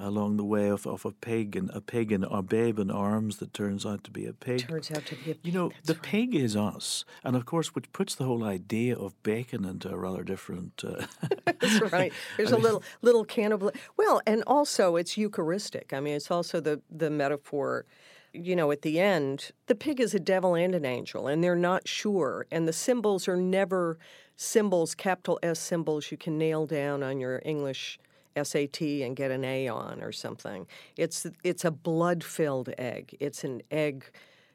along 0.00 0.36
the 0.36 0.44
way 0.44 0.68
of, 0.68 0.86
of 0.86 1.04
a 1.04 1.12
pig 1.12 1.56
and 1.56 1.70
a 1.74 1.80
pig 1.80 2.10
and 2.10 2.24
a 2.30 2.42
babe 2.42 2.78
in 2.78 2.90
arms 2.90 3.36
that 3.38 3.52
turns 3.52 3.84
out 3.84 4.02
to 4.04 4.10
be 4.10 4.26
a 4.26 4.32
pig. 4.32 4.66
Turns 4.66 4.90
out 4.90 5.06
to 5.06 5.16
be 5.16 5.32
a 5.32 5.36
You 5.42 5.52
know, 5.52 5.68
That's 5.68 5.86
the 5.86 5.94
right. 5.94 6.02
pig 6.02 6.34
is 6.34 6.56
us, 6.56 7.04
and 7.22 7.36
of 7.36 7.44
course, 7.46 7.74
which 7.74 7.92
puts 7.92 8.14
the 8.14 8.24
whole 8.24 8.44
idea 8.44 8.96
of 8.96 9.20
bacon 9.22 9.64
into 9.64 9.90
a 9.90 9.96
rather 9.96 10.22
different. 10.22 10.82
Uh, 10.84 11.06
That's 11.44 11.92
right. 11.92 12.12
There's 12.36 12.52
a 12.52 12.56
little 12.56 12.82
little 13.02 13.24
cannibal. 13.24 13.72
Well, 13.96 14.20
and 14.26 14.42
also 14.46 14.96
it's 14.96 15.16
Eucharistic. 15.16 15.92
I 15.92 16.00
mean, 16.00 16.14
it's 16.14 16.30
also 16.30 16.60
the 16.60 16.80
the 16.90 17.10
metaphor. 17.10 17.84
You 18.32 18.54
know, 18.54 18.70
at 18.70 18.82
the 18.82 19.00
end, 19.00 19.50
the 19.66 19.74
pig 19.74 20.00
is 20.00 20.14
a 20.14 20.20
devil 20.20 20.54
and 20.54 20.72
an 20.72 20.84
angel, 20.84 21.26
and 21.26 21.42
they're 21.42 21.56
not 21.56 21.88
sure. 21.88 22.46
And 22.52 22.68
the 22.68 22.72
symbols 22.72 23.26
are 23.26 23.36
never 23.36 23.98
symbols, 24.36 24.94
capital 24.94 25.40
S 25.42 25.58
symbols 25.58 26.12
you 26.12 26.16
can 26.16 26.38
nail 26.38 26.64
down 26.64 27.02
on 27.02 27.18
your 27.18 27.42
English 27.44 27.98
SAT 28.44 28.82
and 28.82 29.16
get 29.16 29.30
an 29.30 29.44
A 29.44 29.68
on 29.68 30.02
or 30.02 30.12
something. 30.12 30.66
It's 30.96 31.26
it's 31.44 31.64
a 31.64 31.70
blood-filled 31.70 32.70
egg. 32.78 33.16
It's 33.20 33.44
an 33.44 33.62
egg 33.70 34.04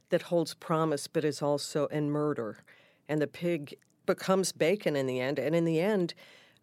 that 0.09 0.23
holds 0.23 0.53
promise, 0.53 1.07
but 1.07 1.25
is 1.25 1.41
also 1.41 1.87
and 1.91 2.11
murder. 2.11 2.63
And 3.07 3.21
the 3.21 3.27
pig 3.27 3.75
becomes 4.05 4.51
bacon 4.51 4.95
in 4.95 5.07
the 5.07 5.19
end. 5.19 5.39
And 5.39 5.55
in 5.55 5.65
the 5.65 5.79
end, 5.79 6.13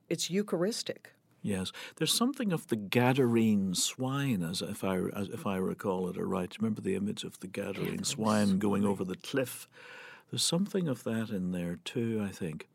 it's 0.09 0.31
Eucharistic. 0.31 1.12
Yes, 1.43 1.73
there's 1.97 2.14
something 2.17 2.52
of 2.52 2.69
the 2.69 2.76
Gadarene 2.76 3.75
swine, 3.76 4.45
as 4.45 4.62
if 4.62 4.85
I 4.85 4.99
as 4.99 5.29
if 5.29 5.45
I 5.45 5.57
recall 5.57 6.09
it 6.09 6.17
right. 6.17 6.57
Remember 6.59 6.81
the 6.81 6.95
image 6.95 7.25
of 7.25 7.41
the 7.41 7.49
Gadarene 7.49 8.07
swine 8.07 8.59
going 8.59 8.85
over 8.85 9.02
the 9.02 9.17
cliff. 9.17 9.69
There's 10.31 10.45
something 10.45 10.87
of 10.87 11.02
that 11.02 11.31
in 11.31 11.50
there 11.50 11.81
too, 11.85 12.25
I 12.25 12.31
think. 12.31 12.69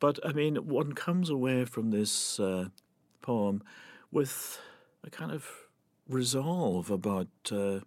But 0.00 0.18
I 0.26 0.32
mean, 0.32 0.56
one 0.56 0.92
comes 0.92 1.30
away 1.30 1.64
from 1.64 1.90
this 1.90 2.40
uh, 2.40 2.70
poem 3.30 3.62
with 4.10 4.34
a 5.08 5.10
kind 5.10 5.32
of 5.32 5.42
resolve 6.08 6.90
about 6.90 7.28
uh, 7.52 7.80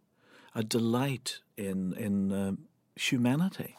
a 0.56 0.64
delight 0.64 1.30
in 1.58 1.94
in 2.06 2.16
um 2.32 2.58
humanity. 2.96 3.76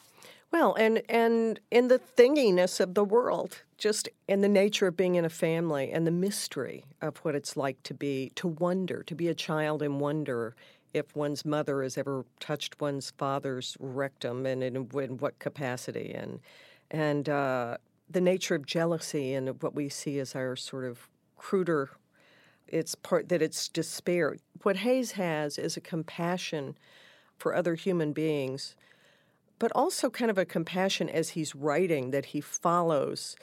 Well, 0.55 0.75
and 0.85 1.03
and 1.09 1.61
in 1.71 1.89
the 1.89 2.01
thinginess 2.19 2.81
of 2.81 2.95
the 2.95 3.05
world, 3.05 3.53
just 3.79 4.09
in 4.29 4.41
the 4.41 4.49
nature 4.49 4.87
of 4.89 4.97
being 4.97 5.17
in 5.17 5.25
a 5.25 5.37
family 5.47 5.87
and 5.95 6.07
the 6.07 6.17
mystery 6.27 6.85
of 7.01 7.13
what 7.25 7.35
it's 7.35 7.57
like 7.57 7.79
to 7.85 7.95
be 7.95 8.31
to 8.41 8.49
wonder, 8.49 9.03
to 9.03 9.15
be 9.15 9.29
a 9.29 9.35
child 9.35 9.83
and 9.83 10.01
wonder 10.01 10.55
if 10.93 11.17
one's 11.17 11.45
mother 11.45 11.83
has 11.83 11.99
ever 11.99 12.25
touched 12.39 12.81
one's 12.81 13.13
father's 13.19 13.77
rectum 13.81 14.47
and 14.47 14.63
in, 14.63 14.77
in 14.77 15.19
what 15.19 15.39
capacity, 15.39 16.15
and 16.15 16.41
and 16.91 17.29
uh, 17.29 17.77
the 18.09 18.21
nature 18.21 18.55
of 18.55 18.65
jealousy 18.67 19.35
and 19.37 19.63
what 19.63 19.75
we 19.75 19.89
see 19.89 20.21
as 20.21 20.35
our 20.37 20.57
sort 20.57 20.85
of 20.85 21.09
cruder. 21.37 21.91
It's 22.67 22.95
part 22.95 23.29
that 23.29 23.43
it's 23.43 23.69
despair. 23.69 24.37
What 24.63 24.77
Hayes 24.77 25.13
has 25.13 25.59
is 25.59 25.77
a 25.77 25.81
compassion 25.81 26.77
for 27.39 27.55
other 27.55 27.75
human 27.75 28.13
beings 28.13 28.75
but 29.59 29.73
also 29.75 30.11
kind 30.11 30.31
of 30.31 30.39
a 30.39 30.45
compassion 30.45 31.09
as 31.09 31.31
he's 31.31 31.55
writing 31.55 32.11
that 32.11 32.27
he 32.27 32.41
follows 32.41 33.37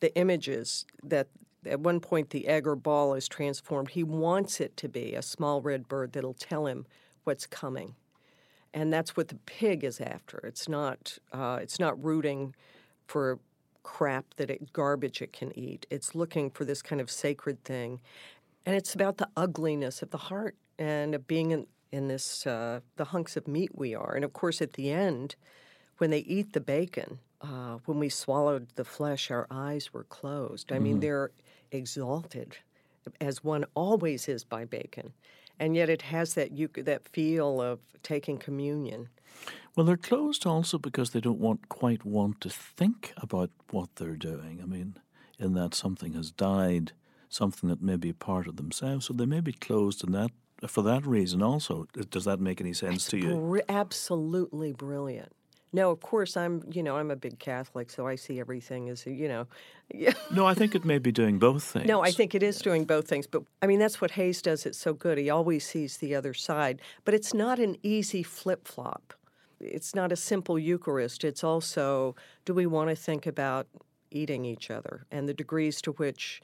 the 0.00 0.14
images 0.16 0.84
that 1.02 1.28
at 1.64 1.80
one 1.80 2.00
point 2.00 2.30
the 2.30 2.48
egg 2.48 2.66
or 2.66 2.76
ball 2.76 3.14
is 3.14 3.28
transformed. 3.28 3.90
He 3.90 4.02
wants 4.02 4.60
it 4.60 4.76
to 4.78 4.88
be 4.88 5.14
a 5.14 5.22
small 5.22 5.62
red 5.62 5.88
bird 5.88 6.12
that'll 6.12 6.34
tell 6.34 6.66
him 6.66 6.86
what's 7.24 7.46
coming, 7.46 7.94
and 8.74 8.92
that's 8.92 9.16
what 9.16 9.28
the 9.28 9.36
pig 9.46 9.84
is 9.84 10.00
after. 10.00 10.38
It's 10.38 10.68
not. 10.68 11.16
Uh, 11.32 11.58
it's 11.62 11.80
not 11.80 12.02
rooting 12.02 12.54
for 13.06 13.38
crap 13.84 14.34
that 14.34 14.50
it 14.50 14.72
garbage 14.72 15.22
it 15.22 15.32
can 15.32 15.56
eat. 15.56 15.86
It's 15.90 16.16
looking 16.16 16.50
for 16.50 16.64
this 16.64 16.82
kind 16.82 17.00
of 17.00 17.08
sacred 17.10 17.62
thing, 17.62 18.00
and 18.66 18.74
it's 18.74 18.94
about 18.94 19.18
the 19.18 19.28
ugliness 19.36 20.02
of 20.02 20.10
the 20.10 20.18
heart 20.18 20.56
and 20.78 21.14
of 21.14 21.28
being 21.28 21.52
in, 21.52 21.66
in 21.92 22.08
this 22.08 22.46
uh, 22.46 22.80
the 22.96 23.04
hunks 23.04 23.36
of 23.36 23.46
meat 23.46 23.70
we 23.74 23.94
are. 23.94 24.14
And 24.16 24.24
of 24.24 24.32
course, 24.32 24.60
at 24.60 24.72
the 24.72 24.90
end, 24.90 25.36
when 25.98 26.10
they 26.10 26.20
eat 26.20 26.52
the 26.52 26.60
bacon, 26.60 27.20
uh, 27.40 27.78
when 27.84 28.00
we 28.00 28.08
swallowed 28.08 28.66
the 28.74 28.84
flesh, 28.84 29.30
our 29.30 29.46
eyes 29.50 29.92
were 29.92 30.04
closed. 30.04 30.72
I 30.72 30.78
mean, 30.80 31.00
they're 31.00 31.30
exalted, 31.70 32.56
as 33.20 33.44
one 33.44 33.64
always 33.74 34.28
is 34.28 34.44
by 34.44 34.64
bacon, 34.64 35.12
and 35.60 35.76
yet 35.76 35.88
it 35.88 36.02
has 36.02 36.34
that 36.34 36.50
you 36.52 36.68
that 36.76 37.06
feel 37.08 37.60
of 37.60 37.78
taking 38.02 38.38
communion. 38.38 39.08
Well, 39.76 39.86
they're 39.86 39.96
closed 39.96 40.46
also 40.46 40.78
because 40.78 41.10
they 41.10 41.20
don't 41.20 41.40
want 41.40 41.68
quite 41.68 42.04
want 42.04 42.40
to 42.42 42.50
think 42.50 43.12
about 43.16 43.50
what 43.70 43.96
they're 43.96 44.16
doing. 44.16 44.60
I 44.62 44.66
mean, 44.66 44.96
in 45.38 45.54
that 45.54 45.74
something 45.74 46.12
has 46.12 46.30
died, 46.30 46.92
something 47.28 47.68
that 47.68 47.82
may 47.82 47.96
be 47.96 48.12
part 48.12 48.46
of 48.46 48.56
themselves, 48.56 49.06
so 49.06 49.14
they 49.14 49.26
may 49.26 49.40
be 49.40 49.52
closed 49.52 50.04
in 50.04 50.12
that 50.12 50.30
for 50.68 50.82
that 50.82 51.04
reason. 51.04 51.42
Also, 51.42 51.86
does 52.10 52.24
that 52.24 52.40
make 52.40 52.60
any 52.60 52.72
sense 52.72 53.06
to 53.08 53.18
you? 53.18 53.34
Bri- 53.34 53.62
absolutely 53.68 54.72
brilliant. 54.72 55.32
No, 55.72 55.90
of 55.90 55.98
course 55.98 56.36
I'm. 56.36 56.62
You 56.70 56.84
know, 56.84 56.96
I'm 56.96 57.10
a 57.10 57.16
big 57.16 57.40
Catholic, 57.40 57.90
so 57.90 58.06
I 58.06 58.14
see 58.14 58.38
everything 58.38 58.88
as 58.90 59.04
you 59.06 59.26
know. 59.28 59.46
No, 60.30 60.46
I 60.46 60.54
think 60.54 60.74
it 60.74 60.84
may 60.84 60.98
be 60.98 61.12
doing 61.12 61.38
both 61.38 61.64
things. 61.64 61.86
No, 61.92 62.00
I 62.00 62.10
think 62.10 62.34
it 62.34 62.42
is 62.42 62.58
doing 62.58 62.84
both 62.84 63.06
things. 63.08 63.26
But 63.26 63.42
I 63.60 63.66
mean, 63.66 63.80
that's 63.80 64.00
what 64.00 64.12
Hayes 64.12 64.40
does. 64.40 64.66
It's 64.66 64.78
so 64.78 64.94
good. 64.94 65.18
He 65.18 65.30
always 65.30 65.66
sees 65.66 65.96
the 65.98 66.14
other 66.14 66.32
side. 66.32 66.80
But 67.04 67.14
it's 67.14 67.34
not 67.34 67.58
an 67.58 67.76
easy 67.82 68.22
flip 68.22 68.66
flop. 68.68 69.14
It's 69.64 69.94
not 69.94 70.12
a 70.12 70.16
simple 70.16 70.58
Eucharist. 70.58 71.24
It's 71.24 71.42
also 71.42 72.14
do 72.44 72.54
we 72.54 72.66
want 72.66 72.90
to 72.90 72.96
think 72.96 73.26
about 73.26 73.66
eating 74.10 74.44
each 74.44 74.70
other 74.70 75.06
and 75.10 75.28
the 75.28 75.34
degrees 75.34 75.80
to 75.82 75.92
which 75.92 76.40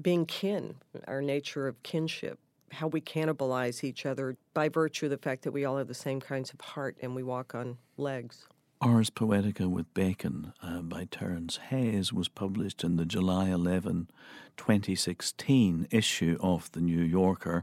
being 0.00 0.26
kin, 0.26 0.76
our 1.06 1.20
nature 1.20 1.66
of 1.66 1.82
kinship, 1.82 2.38
how 2.70 2.86
we 2.86 3.00
cannibalize 3.00 3.84
each 3.84 4.06
other 4.06 4.36
by 4.54 4.68
virtue 4.68 5.06
of 5.06 5.10
the 5.10 5.18
fact 5.18 5.42
that 5.42 5.52
we 5.52 5.64
all 5.64 5.76
have 5.76 5.88
the 5.88 5.94
same 5.94 6.20
kinds 6.20 6.52
of 6.52 6.60
heart 6.60 6.96
and 7.02 7.14
we 7.14 7.22
walk 7.22 7.54
on 7.54 7.78
legs. 7.96 8.46
Ars 8.80 9.10
Poetica 9.10 9.70
with 9.70 9.92
Bacon 9.94 10.54
uh, 10.60 10.82
by 10.82 11.06
Terrance 11.08 11.58
Hayes 11.68 12.12
was 12.12 12.28
published 12.28 12.82
in 12.82 12.96
the 12.96 13.04
July 13.04 13.48
11, 13.48 14.10
2016 14.56 15.86
issue 15.92 16.36
of 16.40 16.72
The 16.72 16.80
New 16.80 17.00
Yorker. 17.00 17.62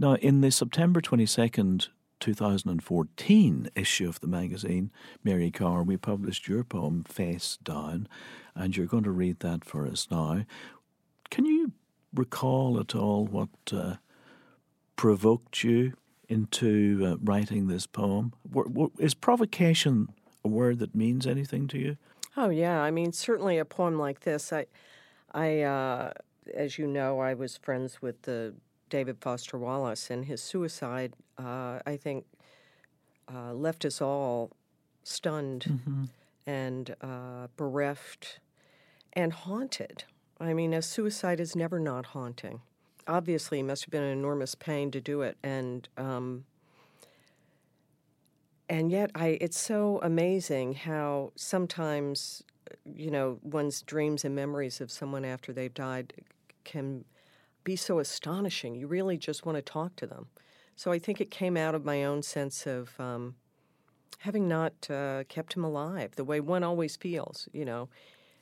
Now, 0.00 0.14
in 0.14 0.40
the 0.40 0.50
September 0.50 1.02
22nd, 1.02 1.88
2014 2.20 3.70
issue 3.74 4.08
of 4.08 4.18
the 4.20 4.26
magazine, 4.26 4.90
Mary 5.22 5.50
Karr, 5.50 5.82
we 5.82 5.98
published 5.98 6.48
your 6.48 6.64
poem, 6.64 7.04
Face 7.04 7.58
Down, 7.62 8.08
and 8.54 8.74
you're 8.74 8.86
going 8.86 9.04
to 9.04 9.10
read 9.10 9.40
that 9.40 9.62
for 9.62 9.86
us 9.86 10.08
now. 10.10 10.46
Can 11.30 11.44
you 11.44 11.72
recall 12.14 12.80
at 12.80 12.94
all 12.94 13.26
what 13.26 13.50
uh, 13.74 13.96
provoked 14.96 15.62
you 15.64 15.92
into 16.30 17.02
uh, 17.04 17.16
writing 17.22 17.66
this 17.68 17.86
poem? 17.86 18.32
Wha- 18.50 18.68
wha- 18.68 18.88
Is 18.98 19.12
provocation 19.12 20.08
a 20.42 20.48
word 20.48 20.78
that 20.78 20.94
means 20.94 21.26
anything 21.26 21.68
to 21.68 21.78
you? 21.78 21.98
Oh 22.38 22.48
yeah, 22.48 22.80
I 22.80 22.90
mean 22.90 23.12
certainly 23.12 23.58
a 23.58 23.66
poem 23.66 23.98
like 23.98 24.20
this. 24.20 24.50
I, 24.50 24.64
I, 25.34 25.60
uh, 25.60 26.12
as 26.54 26.78
you 26.78 26.86
know, 26.86 27.18
I 27.20 27.34
was 27.34 27.58
friends 27.58 28.00
with 28.00 28.22
the 28.22 28.54
David 28.90 29.18
Foster 29.20 29.56
Wallace, 29.58 30.10
and 30.10 30.26
his 30.26 30.42
suicide, 30.42 31.14
uh, 31.38 31.78
I 31.86 31.96
think, 31.96 32.26
uh, 33.32 33.54
left 33.54 33.84
us 33.84 34.02
all 34.02 34.50
stunned 35.02 35.64
Mm-hmm. 35.68 36.04
and 36.46 36.94
uh, 37.00 37.46
bereft 37.56 38.40
and 39.12 39.32
haunted. 39.32 40.04
I 40.40 40.52
mean, 40.54 40.74
a 40.74 40.82
suicide 40.82 41.40
is 41.40 41.54
never 41.54 41.78
not 41.78 42.06
haunting. 42.06 42.60
Obviously, 43.06 43.60
it 43.60 43.64
must 43.64 43.84
have 43.84 43.90
been 43.90 44.02
an 44.02 44.12
enormous 44.12 44.54
pain 44.54 44.90
to 44.90 45.00
do 45.00 45.22
it, 45.22 45.36
and 45.42 45.88
um, 45.96 46.44
and 48.68 48.90
yet, 48.90 49.10
I 49.14 49.38
it's 49.40 49.58
so 49.58 49.98
amazing 50.02 50.74
how 50.74 51.32
sometimes, 51.34 52.42
you 52.84 53.10
know, 53.10 53.38
one's 53.42 53.82
dreams 53.82 54.24
and 54.24 54.34
memories 54.34 54.80
of 54.80 54.90
someone 54.90 55.24
after 55.24 55.52
they've 55.52 55.74
died 55.74 56.12
can 56.64 57.04
be 57.64 57.76
so 57.76 57.98
astonishing. 57.98 58.74
You 58.74 58.86
really 58.86 59.16
just 59.16 59.44
want 59.46 59.56
to 59.56 59.62
talk 59.62 59.96
to 59.96 60.06
them. 60.06 60.26
So 60.76 60.92
I 60.92 60.98
think 60.98 61.20
it 61.20 61.30
came 61.30 61.56
out 61.56 61.74
of 61.74 61.84
my 61.84 62.04
own 62.04 62.22
sense 62.22 62.66
of 62.66 62.98
um, 62.98 63.34
having 64.18 64.48
not 64.48 64.90
uh, 64.90 65.24
kept 65.28 65.54
him 65.54 65.64
alive 65.64 66.12
the 66.16 66.24
way 66.24 66.40
one 66.40 66.62
always 66.62 66.96
feels, 66.96 67.48
you 67.52 67.64
know. 67.64 67.88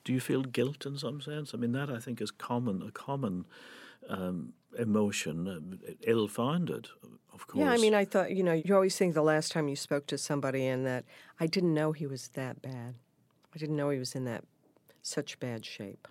Do 0.04 0.12
you 0.12 0.20
feel 0.20 0.42
guilt 0.42 0.86
in 0.86 0.96
some 0.96 1.20
sense? 1.20 1.52
I 1.52 1.56
mean, 1.56 1.72
that 1.72 1.90
I 1.90 1.98
think 1.98 2.20
is 2.20 2.30
common, 2.30 2.82
a 2.82 2.90
common 2.90 3.44
um, 4.08 4.52
emotion, 4.78 5.48
uh, 5.48 5.92
ill-founded, 6.02 6.88
of 7.34 7.46
course. 7.46 7.64
Yeah, 7.64 7.72
I 7.72 7.76
mean, 7.76 7.94
I 7.94 8.04
thought, 8.04 8.30
you 8.30 8.42
know, 8.42 8.52
you 8.52 8.74
always 8.74 8.96
think 8.96 9.14
the 9.14 9.22
last 9.22 9.52
time 9.52 9.68
you 9.68 9.76
spoke 9.76 10.06
to 10.06 10.18
somebody 10.18 10.66
and 10.66 10.86
that 10.86 11.04
I 11.40 11.46
didn't 11.46 11.74
know 11.74 11.92
he 11.92 12.06
was 12.06 12.28
that 12.28 12.62
bad. 12.62 12.94
I 13.54 13.58
didn't 13.58 13.76
know 13.76 13.90
he 13.90 13.98
was 13.98 14.14
in 14.14 14.24
that 14.24 14.44
such 15.02 15.38
bad 15.40 15.64
shape. 15.64 16.06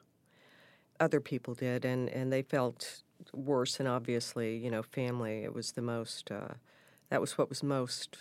Other 0.99 1.19
people 1.19 1.53
did, 1.53 1.85
and, 1.85 2.09
and 2.09 2.31
they 2.31 2.41
felt 2.41 3.03
worse. 3.33 3.79
And 3.79 3.87
obviously, 3.87 4.57
you 4.57 4.71
know, 4.71 4.83
family, 4.83 5.43
it 5.43 5.53
was 5.53 5.73
the 5.73 5.81
most, 5.81 6.31
uh, 6.31 6.55
that 7.09 7.21
was 7.21 7.37
what 7.37 7.49
was 7.49 7.63
most 7.63 8.17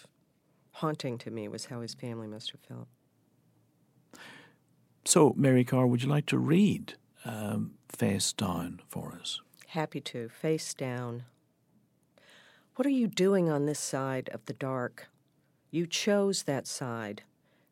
haunting 0.72 1.16
to 1.16 1.30
me 1.30 1.48
was 1.48 1.66
how 1.66 1.80
his 1.80 1.94
family 1.94 2.26
must 2.26 2.50
have 2.50 2.60
felt. 2.60 2.88
So, 5.04 5.32
Mary 5.36 5.64
Karr, 5.64 5.86
would 5.86 6.02
you 6.02 6.08
like 6.08 6.26
to 6.26 6.38
read 6.38 6.94
um, 7.24 7.74
Face 7.88 8.32
Down 8.32 8.80
for 8.88 9.18
us? 9.20 9.40
Happy 9.68 10.00
to. 10.00 10.28
Face 10.28 10.74
down. 10.74 11.24
What 12.76 12.86
are 12.86 12.90
you 12.90 13.06
doing 13.06 13.48
on 13.48 13.66
this 13.66 13.78
side 13.78 14.28
of 14.32 14.44
the 14.46 14.52
dark? 14.52 15.08
You 15.70 15.86
chose 15.86 16.42
that 16.42 16.66
side, 16.66 17.22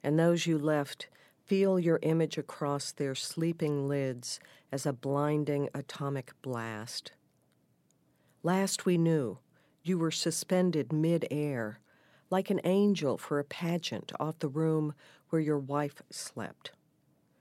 and 0.03 0.19
those 0.19 0.47
you 0.47 0.59
left 0.59 1.09
feel 1.45 1.79
your 1.79 1.99
image 2.03 2.39
across 2.39 2.93
their 2.93 3.15
sleeping 3.15 3.87
lids 3.87 4.41
as 4.73 4.87
a 4.87 4.93
blinding 4.93 5.69
atomic 5.75 6.33
blast. 6.43 7.13
Last 8.43 8.87
we 8.87 8.97
knew, 8.97 9.39
you 9.83 9.99
were 9.99 10.11
suspended 10.11 10.93
mid-air, 10.93 11.81
like 12.31 12.51
an 12.51 12.61
angel 12.65 13.19
for 13.19 13.39
a 13.39 13.45
pageant 13.45 14.13
off 14.19 14.39
the 14.39 14.49
room 14.49 14.95
where 15.29 15.43
your 15.43 15.59
wife 15.59 16.03
slept. 16.11 16.73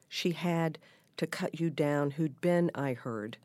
She 0.09 0.31
had 0.31 0.77
to 1.17 1.27
cut 1.27 1.59
you 1.59 1.69
down, 1.69 2.11
who'd 2.11 2.41
been, 2.41 2.71
I 2.75 2.93
heard, 2.93 3.37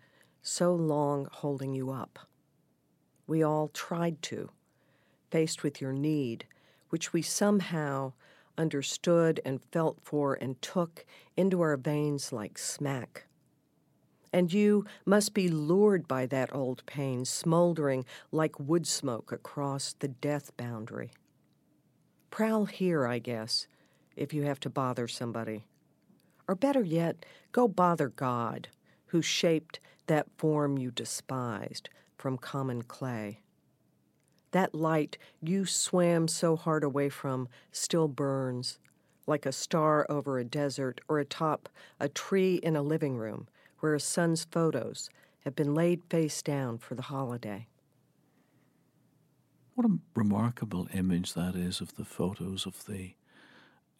so 0.43 0.75
long 0.75 1.29
holding 1.31 1.75
you 1.75 1.91
up. 1.91 2.19
We 3.27 3.43
all 3.43 3.69
tried 3.69 4.23
to, 4.23 4.51
faced 5.31 5.63
with 5.63 5.81
your 5.81 5.93
need, 5.93 6.47
which 6.89 7.13
we 7.13 7.23
somehow 7.23 8.13
understood 8.59 9.41
and 9.45 9.63
felt 9.73 9.99
for 10.03 10.35
and 10.35 10.61
took 10.61 11.07
into 11.37 11.61
our 11.61 11.77
veins 11.77 12.33
like 12.33 12.59
smack. 12.59 13.25
And 14.33 14.53
you 14.53 14.85
must 15.07 15.33
be 15.33 15.49
lured 15.49 16.07
by 16.07 16.27
that 16.27 16.55
old 16.55 16.85
pain, 16.85 17.25
smoldering 17.25 18.05
like 18.31 18.61
wood 18.61 18.87
smoke 18.87 19.33
across 19.33 19.95
the 19.99 20.09
death 20.09 20.55
boundary. 20.57 21.13
Prowl 22.31 22.67
here, 22.67 23.07
I 23.07 23.21
guess, 23.21 23.67
if 24.17 24.35
you 24.35 24.43
have 24.43 24.61
to 24.61 24.71
bother 24.71 25.09
somebody. 25.09 25.65
Or 26.47 26.55
better 26.55 26.83
yet, 26.83 27.25
go 27.53 27.69
bother 27.69 28.09
God, 28.09 28.69
who 29.07 29.23
shaped 29.23 29.81
that 30.09 30.27
form 30.37 30.77
you 30.77 30.91
despised 30.91 31.89
from 32.17 32.37
common 32.37 32.83
clay. 32.83 33.41
That 34.53 34.75
light 34.75 35.19
you 35.43 35.67
swam 35.67 36.29
so 36.29 36.57
hard 36.57 36.85
away 36.85 37.09
from 37.09 37.49
still 37.71 38.09
burns, 38.09 38.79
like 39.27 39.45
a 39.45 39.53
star 39.53 40.07
over 40.09 40.39
a 40.39 40.45
desert 40.45 41.01
or 41.09 41.19
atop 41.19 41.69
a 42.01 42.09
tree 42.09 42.57
in 42.57 42.77
a 42.77 42.83
living 42.83 43.17
room 43.17 43.47
where 43.81 43.95
a 43.95 44.01
son's 44.01 44.45
photos 44.45 45.11
have 45.41 45.55
been 45.55 45.75
laid 45.75 46.03
face 46.11 46.43
down 46.43 46.79
for 46.79 46.95
the 46.95 47.03
holiday. 47.03 47.67
What 49.75 49.87
a 49.87 49.99
remarkable 50.17 50.89
image 50.93 51.35
that 51.35 51.55
is 51.55 51.81
of 51.81 51.95
the 51.95 52.05
photos 52.05 52.67
of 52.67 52.85
the. 52.87 53.15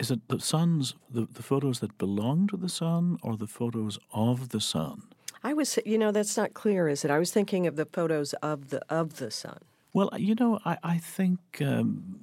Is 0.01 0.11
it 0.11 0.27
the 0.29 0.41
sons, 0.41 0.95
the, 1.11 1.29
the 1.31 1.43
photos 1.43 1.81
that 1.81 1.99
belong 1.99 2.47
to 2.49 2.57
the 2.57 2.69
son, 2.69 3.19
or 3.23 3.37
the 3.37 3.47
photos 3.47 3.99
of 4.13 4.49
the 4.49 4.61
son? 4.61 5.03
I 5.45 5.55
was, 5.55 5.79
you 5.85 5.99
know, 5.99 6.11
that's 6.11 6.37
not 6.37 6.55
clear, 6.55 6.89
is 6.89 7.05
it? 7.05 7.11
I 7.11 7.19
was 7.19 7.31
thinking 7.31 7.67
of 7.67 7.77
the 7.77 7.87
photos 7.87 8.33
of 8.35 8.71
the 8.71 8.83
of 8.93 9.17
the 9.17 9.31
son. 9.31 9.61
Well, 9.99 10.11
you 10.17 10.37
know, 10.37 10.61
I, 10.65 10.79
I 10.85 10.99
think, 10.99 11.41
um, 11.61 12.21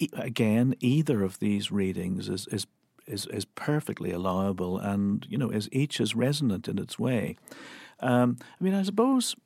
e- 0.00 0.08
again, 0.14 0.74
either 0.80 1.22
of 1.22 1.38
these 1.38 1.70
readings 1.70 2.28
is, 2.28 2.48
is, 2.48 2.66
is, 3.06 3.26
is 3.26 3.44
perfectly 3.44 4.10
allowable 4.10 4.76
and, 4.76 5.24
you 5.30 5.38
know, 5.38 5.48
is 5.48 5.68
each 5.70 6.00
is 6.00 6.16
resonant 6.16 6.66
in 6.66 6.80
its 6.80 6.98
way. 6.98 7.36
Um, 8.00 8.38
I 8.60 8.64
mean, 8.64 8.74
I 8.74 8.82
suppose, 8.82 9.36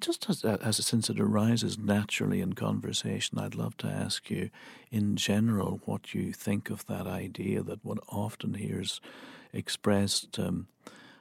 just 0.00 0.28
as, 0.28 0.44
as 0.44 0.80
a 0.80 0.82
since 0.82 1.08
it 1.08 1.20
arises 1.20 1.78
naturally 1.78 2.40
in 2.40 2.54
conversation, 2.54 3.38
I'd 3.38 3.54
love 3.54 3.76
to 3.76 3.86
ask 3.86 4.28
you, 4.28 4.50
in 4.90 5.14
general, 5.14 5.80
what 5.84 6.12
you 6.12 6.32
think 6.32 6.70
of 6.70 6.86
that 6.86 7.06
idea 7.06 7.62
that 7.62 7.84
one 7.84 8.00
often 8.08 8.54
hears 8.54 9.00
expressed 9.52 10.40
um, 10.40 10.66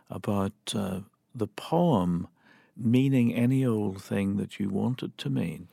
about 0.10 0.74
uh, 0.74 1.02
the 1.36 1.46
poem 1.46 2.28
meaning 2.76 3.34
any 3.34 3.66
old 3.66 4.02
thing 4.02 4.38
that 4.38 4.60
you 4.60 4.70
want 4.70 5.02
it 5.02 5.18
to 5.20 5.30
mean. 5.30 5.68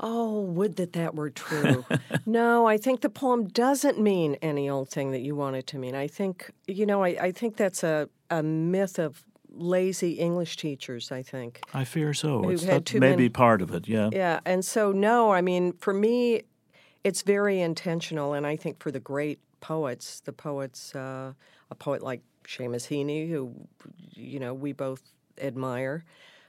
Oh, 0.00 0.40
would 0.40 0.76
that 0.76 0.92
that 0.94 1.14
were 1.14 1.30
true. 1.30 1.84
no, 2.26 2.66
I 2.66 2.76
think 2.76 3.00
the 3.00 3.10
poem 3.10 3.48
doesn't 3.48 4.00
mean 4.00 4.36
any 4.42 4.68
old 4.68 4.88
thing 4.88 5.12
that 5.12 5.20
you 5.20 5.36
want 5.36 5.56
it 5.56 5.66
to 5.68 5.78
mean. 5.78 5.94
I 5.94 6.08
think, 6.08 6.50
you 6.66 6.86
know, 6.86 7.04
I, 7.04 7.08
I 7.20 7.32
think 7.32 7.56
that's 7.56 7.84
a, 7.84 8.08
a 8.30 8.42
myth 8.42 8.98
of 8.98 9.24
lazy 9.54 10.12
English 10.12 10.56
teachers, 10.56 11.12
I 11.12 11.22
think. 11.22 11.60
I 11.74 11.84
fear 11.84 12.14
so. 12.14 12.48
It's, 12.48 12.64
that 12.64 12.92
may 12.94 13.14
be 13.16 13.28
part 13.28 13.62
of 13.62 13.72
it, 13.74 13.86
yeah. 13.86 14.10
Yeah, 14.12 14.40
and 14.44 14.64
so 14.64 14.92
no, 14.92 15.30
I 15.30 15.40
mean, 15.40 15.72
for 15.74 15.92
me, 15.92 16.42
it's 17.04 17.22
very 17.22 17.60
intentional, 17.60 18.32
and 18.32 18.46
I 18.46 18.56
think 18.56 18.80
for 18.80 18.90
the 18.90 19.00
great 19.00 19.40
poets, 19.60 20.20
the 20.20 20.32
poets, 20.32 20.94
uh, 20.94 21.32
a 21.70 21.74
poet 21.74 22.02
like 22.02 22.22
Seamus 22.44 22.88
Heaney, 22.88 23.28
who, 23.28 23.54
you 24.14 24.38
know, 24.38 24.54
we 24.54 24.72
both 24.72 25.02
admire, 25.40 26.04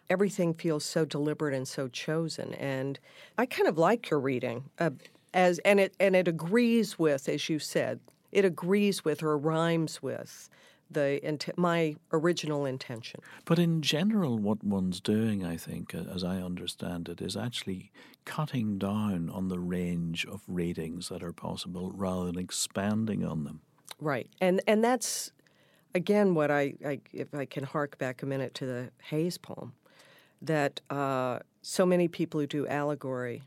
everything 0.09 0.53
feels 0.53 0.83
so 0.85 1.05
deliberate 1.05 1.53
and 1.53 1.67
so 1.67 1.87
chosen. 1.87 2.53
And 2.55 2.99
I 3.37 3.45
kind 3.45 3.67
of 3.67 3.77
like 3.77 4.09
your 4.09 4.19
reading, 4.19 4.69
uh, 4.79 4.91
as 5.33 5.59
and 5.59 5.79
it 5.79 5.95
and 5.99 6.15
it 6.15 6.27
agrees 6.27 6.99
with, 6.99 7.27
as 7.27 7.49
you 7.49 7.59
said, 7.59 7.99
it 8.31 8.45
agrees 8.45 9.03
with 9.03 9.23
or 9.23 9.37
rhymes 9.37 10.01
with 10.01 10.49
the 10.91 11.25
int- 11.27 11.57
my 11.57 11.95
original 12.11 12.65
intention. 12.65 13.19
But 13.45 13.59
in 13.59 13.81
general, 13.81 14.37
what 14.37 14.63
one's 14.63 14.99
doing, 14.99 15.43
I 15.43 15.57
think, 15.57 15.95
as 15.95 16.23
I 16.23 16.37
understand 16.37 17.09
it, 17.09 17.21
is 17.21 17.35
actually 17.35 17.91
cutting 18.25 18.77
down 18.77 19.29
on 19.29 19.47
the 19.47 19.59
range 19.59 20.25
of 20.25 20.41
readings 20.47 21.09
that 21.09 21.23
are 21.23 21.33
possible 21.33 21.91
rather 21.91 22.25
than 22.27 22.39
expanding 22.39 23.25
on 23.25 23.43
them. 23.43 23.61
Right, 23.99 24.29
and 24.41 24.61
and 24.67 24.83
that's 24.83 25.31
again 25.95 26.35
what 26.35 26.51
I, 26.51 26.73
I 26.85 26.99
if 27.11 27.33
I 27.33 27.45
can 27.45 27.63
hark 27.63 27.97
back 27.97 28.23
a 28.23 28.25
minute 28.25 28.53
to 28.55 28.65
the 28.65 28.89
Hayes 29.03 29.37
poem, 29.37 29.73
that 30.43 30.81
uh, 30.89 31.39
so 31.61 31.85
many 31.85 32.07
people 32.07 32.39
who 32.39 32.47
do 32.47 32.67
allegory, 32.67 33.43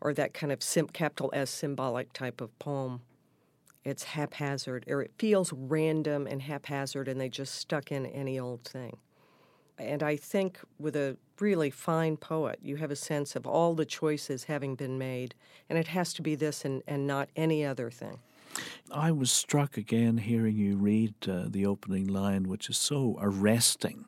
or 0.00 0.12
that 0.14 0.34
kind 0.34 0.50
of 0.52 0.62
sim- 0.62 0.88
capital 0.88 1.30
S 1.32 1.50
symbolic 1.50 2.12
type 2.12 2.40
of 2.40 2.58
poem, 2.58 3.02
it's 3.84 4.04
haphazard 4.04 4.84
or 4.88 5.02
it 5.02 5.12
feels 5.18 5.52
random 5.52 6.26
and 6.26 6.42
haphazard, 6.42 7.08
and 7.08 7.20
they 7.20 7.28
just 7.28 7.54
stuck 7.54 7.92
in 7.92 8.06
any 8.06 8.38
old 8.38 8.64
thing. 8.64 8.96
And 9.78 10.02
I 10.02 10.16
think 10.16 10.58
with 10.78 10.96
a 10.96 11.16
really 11.40 11.70
fine 11.70 12.16
poet, 12.16 12.58
you 12.62 12.76
have 12.76 12.90
a 12.90 12.96
sense 12.96 13.34
of 13.34 13.46
all 13.46 13.74
the 13.74 13.84
choices 13.84 14.44
having 14.44 14.74
been 14.76 14.98
made, 14.98 15.34
and 15.68 15.78
it 15.78 15.88
has 15.88 16.12
to 16.14 16.22
be 16.22 16.34
this 16.34 16.64
and, 16.64 16.82
and 16.86 17.06
not 17.06 17.28
any 17.36 17.64
other 17.64 17.90
thing. 17.90 18.18
I 18.92 19.10
was 19.10 19.30
struck 19.30 19.76
again 19.76 20.18
hearing 20.18 20.56
you 20.56 20.76
read 20.76 21.14
uh, 21.26 21.44
the 21.48 21.66
opening 21.66 22.06
line, 22.06 22.48
which 22.48 22.68
is 22.68 22.76
so 22.76 23.18
arresting. 23.20 24.06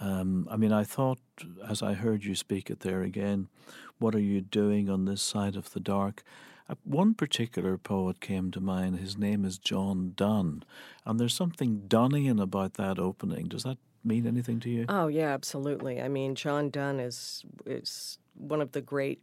Um, 0.00 0.46
I 0.50 0.56
mean, 0.56 0.72
I 0.72 0.84
thought 0.84 1.18
as 1.68 1.82
I 1.82 1.94
heard 1.94 2.24
you 2.24 2.34
speak 2.34 2.70
it 2.70 2.80
there 2.80 3.02
again, 3.02 3.48
what 3.98 4.14
are 4.14 4.20
you 4.20 4.40
doing 4.40 4.88
on 4.88 5.04
this 5.04 5.22
side 5.22 5.56
of 5.56 5.72
the 5.72 5.80
dark? 5.80 6.22
Uh, 6.68 6.74
one 6.84 7.14
particular 7.14 7.76
poet 7.78 8.20
came 8.20 8.50
to 8.52 8.60
mind. 8.60 8.98
His 8.98 9.16
name 9.16 9.44
is 9.44 9.58
John 9.58 10.12
Donne, 10.16 10.64
and 11.04 11.18
there's 11.18 11.34
something 11.34 11.84
Donnian 11.88 12.40
about 12.40 12.74
that 12.74 12.98
opening. 12.98 13.46
Does 13.48 13.64
that 13.64 13.78
mean 14.04 14.26
anything 14.26 14.60
to 14.60 14.70
you? 14.70 14.84
Oh 14.88 15.08
yeah, 15.08 15.32
absolutely. 15.32 16.00
I 16.00 16.08
mean, 16.08 16.34
John 16.34 16.70
Donne 16.70 17.00
is 17.00 17.44
is 17.66 18.18
one 18.34 18.60
of 18.60 18.72
the 18.72 18.80
great 18.80 19.22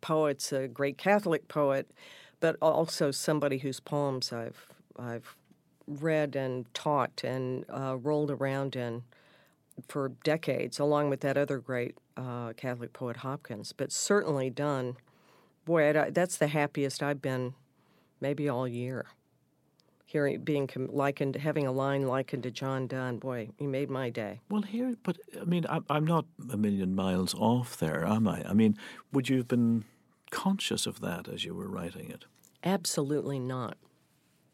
poets, 0.00 0.52
a 0.52 0.68
great 0.68 0.98
Catholic 0.98 1.48
poet, 1.48 1.90
but 2.40 2.56
also 2.60 3.10
somebody 3.10 3.58
whose 3.58 3.80
poems 3.80 4.32
I've 4.32 4.66
I've 4.98 5.36
read 5.86 6.36
and 6.36 6.72
taught 6.74 7.22
and 7.24 7.64
uh, 7.68 7.96
rolled 7.96 8.30
around 8.30 8.76
in 8.76 9.02
for 9.88 10.10
decades, 10.22 10.78
along 10.78 11.10
with 11.10 11.20
that 11.20 11.36
other 11.36 11.58
great 11.58 11.96
uh, 12.16 12.52
Catholic 12.52 12.92
poet 12.92 13.18
Hopkins. 13.18 13.72
But 13.72 13.92
certainly 13.92 14.50
Donne, 14.50 14.96
boy, 15.64 15.90
I, 15.90 16.10
that's 16.10 16.36
the 16.36 16.48
happiest 16.48 17.02
I've 17.02 17.22
been, 17.22 17.54
maybe 18.20 18.48
all 18.48 18.68
year. 18.68 19.06
Hearing 20.06 20.42
being 20.42 20.68
likened, 20.92 21.34
having 21.36 21.66
a 21.66 21.72
line 21.72 22.06
likened 22.06 22.44
to 22.44 22.50
John 22.50 22.86
Donne, 22.86 23.18
boy, 23.18 23.48
he 23.56 23.66
made 23.66 23.90
my 23.90 24.10
day. 24.10 24.40
Well, 24.48 24.62
here, 24.62 24.94
but 25.02 25.18
I 25.40 25.44
mean, 25.44 25.66
I'm, 25.68 25.84
I'm 25.90 26.06
not 26.06 26.26
a 26.52 26.56
million 26.56 26.94
miles 26.94 27.34
off 27.34 27.76
there, 27.76 28.04
am 28.06 28.28
I? 28.28 28.48
I 28.48 28.52
mean, 28.52 28.76
would 29.12 29.28
you 29.28 29.38
have 29.38 29.48
been 29.48 29.84
conscious 30.30 30.86
of 30.86 31.00
that 31.00 31.28
as 31.28 31.44
you 31.44 31.54
were 31.54 31.68
writing 31.68 32.10
it? 32.10 32.26
Absolutely 32.62 33.40
not. 33.40 33.76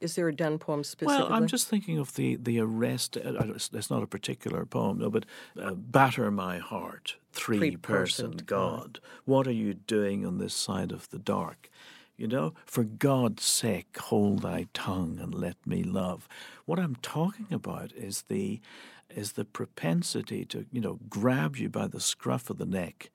Is 0.01 0.15
there 0.15 0.29
a 0.29 0.35
Donne 0.35 0.59
poem 0.59 0.83
specifically? 0.83 1.29
Well, 1.29 1.33
I'm 1.33 1.47
just 1.47 1.69
thinking 1.69 1.99
of 1.99 2.15
the 2.15 2.37
the 2.37 2.59
arrest. 2.59 3.17
Uh, 3.17 3.53
it's 3.73 3.91
not 3.91 4.03
a 4.03 4.07
particular 4.07 4.65
poem, 4.65 4.99
no, 4.99 5.11
but 5.11 5.27
uh, 5.61 5.75
"Batter 5.75 6.31
My 6.31 6.59
Heart," 6.59 7.17
three-person 7.33 7.77
Three-personed 8.33 8.47
God. 8.47 9.01
What 9.25 9.47
are 9.47 9.53
you 9.53 9.75
doing 9.75 10.25
on 10.25 10.39
this 10.39 10.55
side 10.55 10.91
of 10.91 11.09
the 11.11 11.19
dark? 11.19 11.69
You 12.17 12.29
know, 12.29 12.55
for 12.67 12.85
God's 12.85 13.45
sake, 13.45 13.97
hold 13.97 14.43
thy 14.43 14.67
tongue 14.75 15.19
and 15.21 15.35
let 15.35 15.57
me 15.67 15.83
love. 15.83 16.29
What 16.67 16.79
I'm 16.79 16.97
talking 16.97 17.47
about 17.51 17.93
is 17.93 18.23
the 18.29 18.61
is 19.09 19.33
the 19.33 19.45
propensity 19.45 20.45
to 20.47 20.67
you 20.73 20.81
know 20.81 20.99
grab 21.09 21.57
you 21.57 21.69
by 21.69 21.87
the 21.87 22.01
scruff 22.01 22.49
of 22.49 22.59
the 22.59 22.67
neck. 22.67 23.11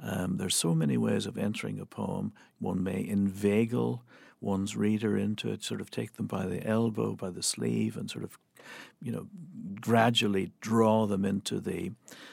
Um, 0.00 0.36
there's 0.36 0.56
so 0.56 0.74
many 0.74 0.96
ways 0.96 1.26
of 1.26 1.38
entering 1.38 1.78
a 1.78 1.86
poem. 1.86 2.32
One 2.58 2.82
may 2.82 3.06
inveigle 3.06 4.02
one's 4.44 4.76
reader 4.76 5.16
into 5.16 5.50
it, 5.50 5.64
sort 5.64 5.80
of 5.80 5.90
take 5.90 6.14
them 6.14 6.26
by 6.26 6.46
the 6.46 6.64
elbow, 6.66 7.14
by 7.14 7.30
the 7.30 7.42
sleeve, 7.42 7.96
and 7.96 8.10
sort 8.10 8.24
of, 8.24 8.38
you 9.00 9.10
know, 9.10 9.26
gradually 9.80 10.52
draw 10.60 11.06
them 11.06 11.24
into 11.24 11.60
the 11.60 11.92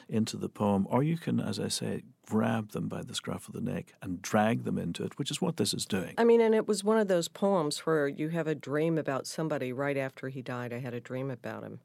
into 0.09 0.37
the 0.37 0.49
poem. 0.49 0.85
Or 0.89 1.01
you 1.03 1.17
can, 1.17 1.39
as 1.39 1.59
I 1.59 1.69
say, 1.69 2.03
grab 2.25 2.71
them 2.71 2.87
by 2.87 3.01
the 3.01 3.15
scruff 3.15 3.47
of 3.47 3.53
the 3.53 3.61
neck 3.61 3.93
and 4.01 4.21
drag 4.21 4.63
them 4.63 4.77
into 4.77 5.03
it, 5.03 5.17
which 5.17 5.31
is 5.31 5.41
what 5.41 5.57
this 5.57 5.73
is 5.73 5.85
doing. 5.85 6.13
I 6.17 6.23
mean, 6.23 6.41
and 6.41 6.55
it 6.55 6.67
was 6.67 6.83
one 6.83 6.97
of 6.97 7.07
those 7.07 7.27
poems 7.27 7.79
where 7.79 8.07
you 8.07 8.29
have 8.29 8.47
a 8.47 8.55
dream 8.55 8.97
about 8.97 9.27
somebody 9.27 9.73
right 9.73 9.97
after 9.97 10.29
he 10.29 10.41
died. 10.41 10.71
I 10.71 10.79
had 10.79 10.93
a 10.93 11.01
dream 11.01 11.31
about 11.31 11.63
him. 11.63 11.79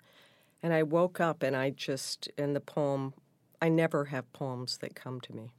And 0.62 0.72
I 0.72 0.82
woke 0.82 1.20
up 1.20 1.42
and 1.42 1.54
I 1.54 1.70
just, 1.70 2.28
in 2.38 2.52
the 2.52 2.60
poem, 2.60 3.14
I 3.60 3.68
never 3.68 4.06
have 4.06 4.32
poems 4.32 4.78
that 4.78 4.94
come 4.94 5.20
to 5.22 5.32
me. 5.34 5.50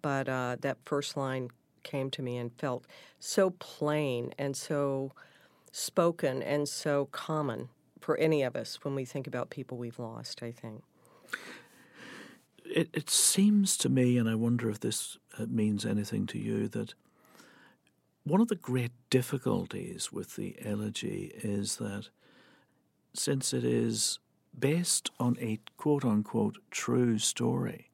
But 0.00 0.28
uh, 0.28 0.56
that 0.60 0.78
first 0.84 1.16
line 1.16 1.50
came 1.82 2.10
to 2.10 2.22
me 2.22 2.36
and 2.36 2.52
felt 2.52 2.86
so 3.18 3.50
plain 3.50 4.34
and 4.38 4.56
so 4.56 5.12
spoken 5.70 6.42
and 6.42 6.68
so 6.68 7.06
common 7.06 7.68
for 8.00 8.16
any 8.16 8.42
of 8.42 8.56
us 8.56 8.78
when 8.82 8.94
we 8.94 9.04
think 9.04 9.26
about 9.26 9.50
people 9.50 9.78
we've 9.78 9.98
lost, 9.98 10.42
I 10.42 10.50
think. 10.50 10.82
It, 12.64 12.88
it 12.92 13.10
seems 13.10 13.76
to 13.78 13.88
me, 13.88 14.18
and 14.18 14.28
I 14.28 14.34
wonder 14.34 14.70
if 14.70 14.80
this 14.80 15.18
uh, 15.38 15.46
means 15.48 15.84
anything 15.84 16.26
to 16.28 16.38
you, 16.38 16.68
that 16.68 16.94
one 18.24 18.40
of 18.40 18.48
the 18.48 18.56
great 18.56 18.92
difficulties 19.10 20.12
with 20.12 20.36
the 20.36 20.56
elegy 20.64 21.32
is 21.42 21.76
that 21.76 22.08
since 23.14 23.52
it 23.52 23.64
is 23.64 24.18
based 24.58 25.10
on 25.18 25.36
a 25.40 25.58
quote 25.76 26.04
unquote 26.04 26.58
true 26.70 27.18
story, 27.18 27.90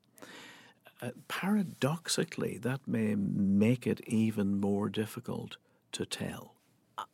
uh, 1.01 1.11
paradoxically, 1.29 2.59
that 2.59 2.81
may 2.87 3.15
make 3.15 3.87
it 3.87 4.01
even 4.07 4.61
more 4.61 4.89
difficult 4.89 5.57
to 5.93 6.05
tell. 6.05 6.55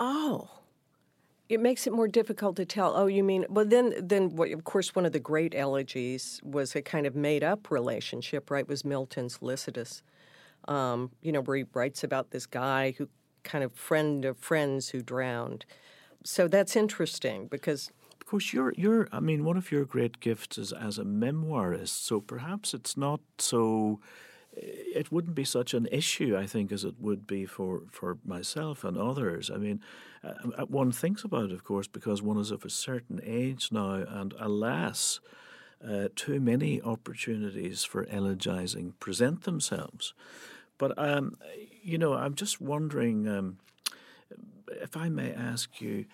Oh, 0.00 0.50
it 1.48 1.60
makes 1.60 1.86
it 1.86 1.92
more 1.92 2.08
difficult 2.08 2.56
to 2.56 2.64
tell. 2.64 2.96
Oh, 2.96 3.06
you 3.06 3.22
mean 3.22 3.44
well? 3.48 3.66
Then, 3.66 3.94
then 4.00 4.36
of 4.38 4.64
course, 4.64 4.94
one 4.94 5.04
of 5.04 5.12
the 5.12 5.20
great 5.20 5.54
elegies 5.54 6.40
was 6.42 6.74
a 6.74 6.82
kind 6.82 7.06
of 7.06 7.14
made-up 7.14 7.70
relationship, 7.70 8.50
right? 8.50 8.66
Was 8.66 8.84
Milton's 8.84 9.38
Lycidas, 9.38 10.02
um, 10.66 11.10
you 11.20 11.32
know, 11.32 11.42
where 11.42 11.58
he 11.58 11.64
writes 11.74 12.02
about 12.02 12.30
this 12.30 12.46
guy 12.46 12.94
who 12.96 13.08
kind 13.42 13.62
of 13.62 13.74
friend 13.74 14.24
of 14.24 14.38
friends 14.38 14.88
who 14.88 15.02
drowned. 15.02 15.66
So 16.24 16.48
that's 16.48 16.74
interesting 16.74 17.46
because 17.46 17.90
of 18.24 18.30
course, 18.30 18.54
you're 18.54 18.72
you're. 18.74 19.06
I 19.12 19.20
mean, 19.20 19.44
one 19.44 19.58
of 19.58 19.70
your 19.70 19.84
great 19.84 20.18
gifts 20.18 20.56
is 20.56 20.72
as 20.72 20.98
a 20.98 21.04
memoirist. 21.04 22.06
So 22.06 22.22
perhaps 22.22 22.72
it's 22.72 22.96
not 22.96 23.20
so. 23.38 24.00
It 24.56 25.12
wouldn't 25.12 25.34
be 25.34 25.44
such 25.44 25.74
an 25.74 25.86
issue, 25.92 26.34
I 26.34 26.46
think, 26.46 26.72
as 26.72 26.84
it 26.84 26.94
would 26.98 27.26
be 27.26 27.44
for, 27.44 27.82
for 27.90 28.18
myself 28.24 28.84
and 28.84 28.96
others. 28.96 29.50
I 29.50 29.56
mean, 29.56 29.80
uh, 30.22 30.64
one 30.66 30.92
thinks 30.92 31.24
about 31.24 31.46
it, 31.46 31.52
of 31.52 31.64
course, 31.64 31.88
because 31.88 32.22
one 32.22 32.38
is 32.38 32.52
of 32.52 32.64
a 32.64 32.70
certain 32.70 33.20
age 33.24 33.70
now, 33.72 33.94
and 33.94 34.32
alas, 34.38 35.18
uh, 35.86 36.06
too 36.14 36.38
many 36.38 36.80
opportunities 36.80 37.82
for 37.84 38.06
elegizing 38.08 38.94
present 39.00 39.42
themselves. 39.42 40.14
But 40.78 40.96
um, 40.96 41.36
you 41.82 41.98
know, 41.98 42.14
I'm 42.14 42.36
just 42.36 42.58
wondering 42.58 43.28
um, 43.28 43.58
if 44.68 44.96
I 44.96 45.10
may 45.10 45.32
ask 45.34 45.80
you 45.80 46.06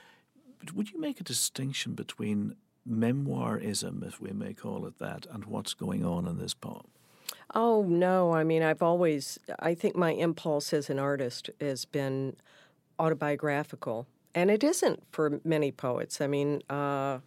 would 0.74 0.90
you 0.90 1.00
make 1.00 1.20
a 1.20 1.24
distinction 1.24 1.94
between 1.94 2.56
memoirism, 2.88 4.06
if 4.06 4.20
we 4.20 4.30
may 4.32 4.54
call 4.54 4.86
it 4.86 4.98
that, 4.98 5.26
and 5.30 5.44
what's 5.44 5.74
going 5.74 6.04
on 6.04 6.26
in 6.26 6.38
this 6.38 6.54
poem? 6.54 6.86
Oh, 7.54 7.82
no. 7.82 8.32
I 8.32 8.44
mean, 8.44 8.62
I've 8.62 8.82
always, 8.82 9.38
I 9.58 9.74
think 9.74 9.96
my 9.96 10.12
impulse 10.12 10.72
as 10.72 10.88
an 10.90 10.98
artist 10.98 11.50
has 11.60 11.84
been 11.84 12.36
autobiographical. 12.98 14.06
And 14.34 14.50
it 14.50 14.62
isn't 14.62 15.02
for 15.10 15.40
many 15.44 15.72
poets. 15.72 16.20
I 16.20 16.28
mean, 16.28 16.62
uh, 16.70 17.18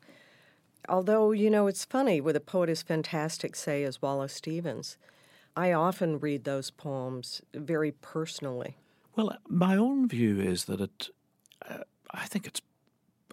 although, 0.87 1.31
you 1.31 1.49
know, 1.49 1.67
it's 1.67 1.83
funny 1.83 2.21
with 2.21 2.35
a 2.35 2.39
poet 2.39 2.69
as 2.69 2.81
fantastic, 2.81 3.55
say, 3.55 3.83
as 3.83 4.01
Wallace 4.01 4.33
Stevens, 4.33 4.97
I 5.55 5.73
often 5.73 6.19
read 6.19 6.45
those 6.45 6.71
poems 6.71 7.41
very 7.53 7.91
personally. 7.91 8.77
Well, 9.15 9.37
my 9.47 9.75
own 9.75 10.07
view 10.07 10.39
is 10.39 10.65
that 10.65 10.79
it, 10.79 11.09
uh, 11.69 11.79
I 12.11 12.25
think 12.25 12.47
it's 12.47 12.61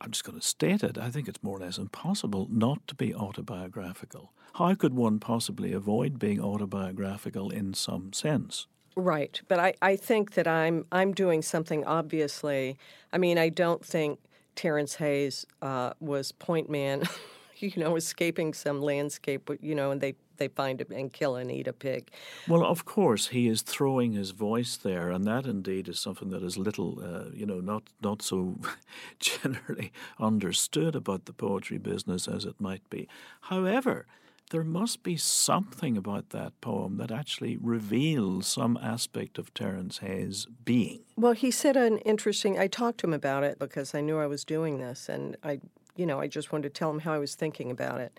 I'm 0.00 0.10
just 0.10 0.24
going 0.24 0.38
to 0.38 0.46
state 0.46 0.82
it, 0.82 0.96
I 0.96 1.10
think 1.10 1.28
it's 1.28 1.42
more 1.42 1.56
or 1.56 1.60
less 1.60 1.78
impossible 1.78 2.48
not 2.50 2.86
to 2.88 2.94
be 2.94 3.14
autobiographical. 3.14 4.32
How 4.54 4.74
could 4.74 4.94
one 4.94 5.20
possibly 5.20 5.72
avoid 5.72 6.18
being 6.18 6.40
autobiographical 6.40 7.50
in 7.50 7.74
some 7.74 8.12
sense? 8.12 8.66
Right, 8.96 9.40
but 9.46 9.58
I, 9.58 9.74
I 9.80 9.96
think 9.96 10.32
that 10.32 10.48
I'm 10.48 10.84
I'm 10.90 11.12
doing 11.12 11.42
something 11.42 11.84
obviously. 11.84 12.76
I 13.12 13.18
mean, 13.18 13.38
I 13.38 13.48
don't 13.48 13.84
think 13.84 14.18
Terrance 14.56 14.96
Hayes 14.96 15.46
uh, 15.62 15.92
was 16.00 16.32
point 16.32 16.68
man, 16.68 17.04
you 17.66 17.72
know, 17.76 17.96
escaping 17.96 18.54
some 18.54 18.80
landscape, 18.80 19.50
you 19.60 19.74
know, 19.74 19.90
and 19.90 20.00
they 20.00 20.14
they 20.36 20.48
find 20.48 20.80
him 20.80 20.88
and 20.90 21.12
kill 21.12 21.36
and 21.36 21.52
eat 21.52 21.68
a 21.68 21.72
pig. 21.72 22.10
Well, 22.48 22.64
of 22.64 22.86
course, 22.86 23.28
he 23.28 23.46
is 23.46 23.60
throwing 23.60 24.12
his 24.12 24.30
voice 24.30 24.76
there, 24.76 25.10
and 25.10 25.24
that 25.26 25.44
indeed 25.44 25.86
is 25.86 26.00
something 26.00 26.30
that 26.30 26.42
is 26.42 26.56
little, 26.56 26.98
uh, 27.00 27.30
you 27.32 27.46
know, 27.46 27.60
not 27.60 27.84
not 28.02 28.22
so 28.22 28.58
generally 29.20 29.92
understood 30.18 30.96
about 30.96 31.26
the 31.26 31.32
poetry 31.32 31.78
business 31.78 32.26
as 32.26 32.44
it 32.44 32.60
might 32.60 32.88
be. 32.90 33.06
However, 33.42 34.06
there 34.50 34.64
must 34.64 35.02
be 35.04 35.16
something 35.16 35.96
about 35.96 36.30
that 36.30 36.60
poem 36.60 36.96
that 36.96 37.12
actually 37.12 37.56
reveals 37.56 38.48
some 38.48 38.76
aspect 38.82 39.38
of 39.38 39.54
Terrance 39.54 39.98
Hayes' 39.98 40.46
being. 40.64 41.00
Well, 41.16 41.32
he 41.32 41.52
said 41.52 41.76
an 41.76 41.98
interesting. 41.98 42.58
I 42.58 42.66
talked 42.66 42.98
to 42.98 43.06
him 43.06 43.14
about 43.14 43.44
it 43.44 43.58
because 43.58 43.94
I 43.94 44.00
knew 44.00 44.18
I 44.18 44.26
was 44.26 44.44
doing 44.44 44.78
this, 44.78 45.08
and 45.08 45.36
I, 45.44 45.60
you 46.00 46.06
know, 46.06 46.18
I 46.18 46.28
just 46.28 46.50
wanted 46.50 46.72
to 46.72 46.78
tell 46.78 46.90
him 46.90 47.00
how 47.00 47.12
I 47.12 47.18
was 47.18 47.34
thinking 47.34 47.70
about 47.70 48.00
it. 48.00 48.18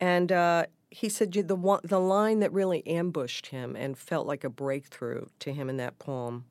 And 0.00 0.32
uh, 0.32 0.64
he 0.90 1.10
said 1.10 1.32
the 1.32 1.54
one, 1.54 1.80
the 1.84 2.00
line 2.00 2.40
that 2.40 2.50
really 2.52 2.84
ambushed 2.86 3.48
him 3.48 3.76
and 3.76 3.98
felt 3.98 4.26
like 4.26 4.44
a 4.44 4.48
breakthrough 4.48 5.26
to 5.40 5.52
him 5.52 5.68
in 5.68 5.76
that 5.76 5.98
poem 5.98 6.46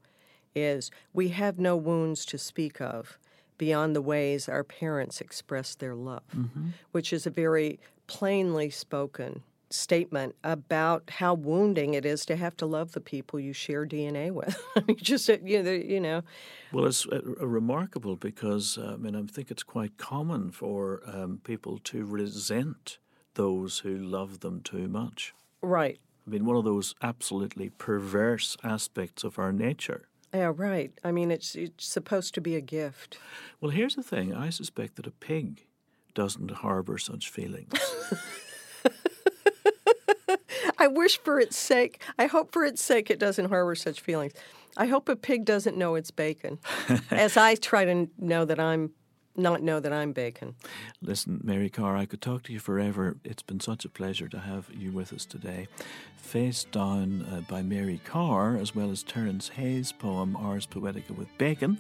is 0.54 0.92
we 1.14 1.30
have 1.30 1.58
no 1.58 1.76
wounds 1.76 2.26
to 2.26 2.38
speak 2.38 2.80
of 2.80 3.18
beyond 3.58 3.96
the 3.96 4.02
ways 4.02 4.48
our 4.48 4.64
parents 4.64 5.20
express 5.20 5.76
their 5.76 5.96
love 5.96 6.24
mm-hmm. 6.36 6.70
which 6.92 7.14
is 7.14 7.26
a 7.26 7.30
very 7.30 7.80
plainly 8.08 8.70
spoken 8.70 9.44
statement 9.74 10.36
about 10.44 11.10
how 11.10 11.34
wounding 11.34 11.94
it 11.94 12.06
is 12.06 12.26
to 12.26 12.36
have 12.36 12.56
to 12.58 12.66
love 12.66 12.92
the 12.92 13.02
people 13.02 13.40
you 13.40 13.54
share 13.54 13.86
DNA 13.86 14.32
with. 14.32 14.62
I 14.76 14.82
mean, 14.88 14.98
just 14.98 15.30
uh, 15.30 15.38
you 15.44 15.64
know, 15.64 15.72
you 15.72 16.00
know. 16.00 16.22
Well, 16.72 16.86
it's 16.86 17.06
uh, 17.08 17.22
remarkable 17.24 18.16
because 18.16 18.78
uh, 18.78 18.94
I 18.94 18.98
mean 18.98 19.16
I 19.16 19.24
think 19.24 19.52
it's 19.52 19.64
quite 19.64 19.98
common 19.98 20.52
for 20.52 21.02
um, 21.06 21.42
people 21.44 21.80
to 21.86 22.06
resent 22.06 22.98
those 23.36 23.80
who 23.80 23.98
love 23.98 24.42
them 24.42 24.62
too 24.62 24.88
much. 24.88 25.34
Right. 25.62 26.00
I 26.26 26.30
mean, 26.30 26.46
one 26.46 26.56
of 26.56 26.64
those 26.64 26.96
absolutely 27.02 27.70
perverse 27.70 28.56
aspects 28.64 29.24
of 29.24 29.40
our 29.40 29.52
nature. 29.52 30.08
Yeah, 30.34 30.54
right. 30.56 30.92
I 31.04 31.12
mean, 31.12 31.32
it's 31.32 31.56
it's 31.56 31.86
supposed 31.86 32.34
to 32.36 32.42
be 32.42 32.56
a 32.56 32.62
gift. 32.62 33.18
Well, 33.60 33.72
here's 33.72 33.96
the 33.96 34.04
thing. 34.04 34.34
I 34.34 34.50
suspect 34.50 34.96
that 34.96 35.08
a 35.08 35.12
pig 35.12 35.66
doesn't 36.14 36.52
harbour 36.52 36.98
such 36.98 37.30
feelings. 37.30 37.74
I 40.82 40.88
wish 40.88 41.20
for 41.20 41.40
its 41.40 41.56
sake, 41.58 42.02
I 42.18 42.26
hope 42.26 42.52
for 42.52 42.66
its 42.66 42.82
sake 42.82 43.12
it 43.12 43.20
doesn't 43.20 43.50
harbor 43.50 43.76
such 43.76 44.02
feelings. 44.02 44.34
I 44.76 44.88
hope 44.88 45.10
a 45.10 45.16
pig 45.16 45.46
doesn't 45.46 45.78
know 45.78 45.94
it's 45.94 46.10
bacon, 46.10 46.58
as 47.12 47.38
I 47.38 47.54
try 47.54 47.86
to 47.86 48.10
know 48.18 48.46
that 48.46 48.60
I'm 48.60 48.90
not 49.36 49.62
know 49.62 49.80
that 49.80 49.94
I'm 49.94 50.12
bacon. 50.12 50.56
Listen, 51.00 51.40
Mary 51.44 51.70
Karr, 51.70 51.96
I 51.96 52.08
could 52.08 52.20
talk 52.20 52.42
to 52.44 52.54
you 52.54 52.60
forever. 52.60 53.18
It's 53.24 53.44
been 53.44 53.60
such 53.60 53.86
a 53.86 53.90
pleasure 53.90 54.28
to 54.30 54.40
have 54.40 54.72
you 54.74 54.92
with 54.92 55.14
us 55.14 55.24
today. 55.24 55.68
Face 56.18 56.64
Down 56.64 57.28
uh, 57.32 57.42
by 57.42 57.62
Mary 57.62 58.02
Karr, 58.04 58.58
as 58.58 58.74
well 58.74 58.90
as 58.90 59.04
Terrance 59.04 59.50
Hayes' 59.50 59.92
poem 59.92 60.36
Ars 60.36 60.66
Poetica 60.66 61.12
with 61.12 61.28
Bacon, 61.38 61.80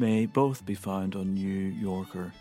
may 0.00 0.26
both 0.26 0.66
be 0.66 0.74
found 0.74 1.14
on 1.14 1.36
newyorker.com. 1.36 2.32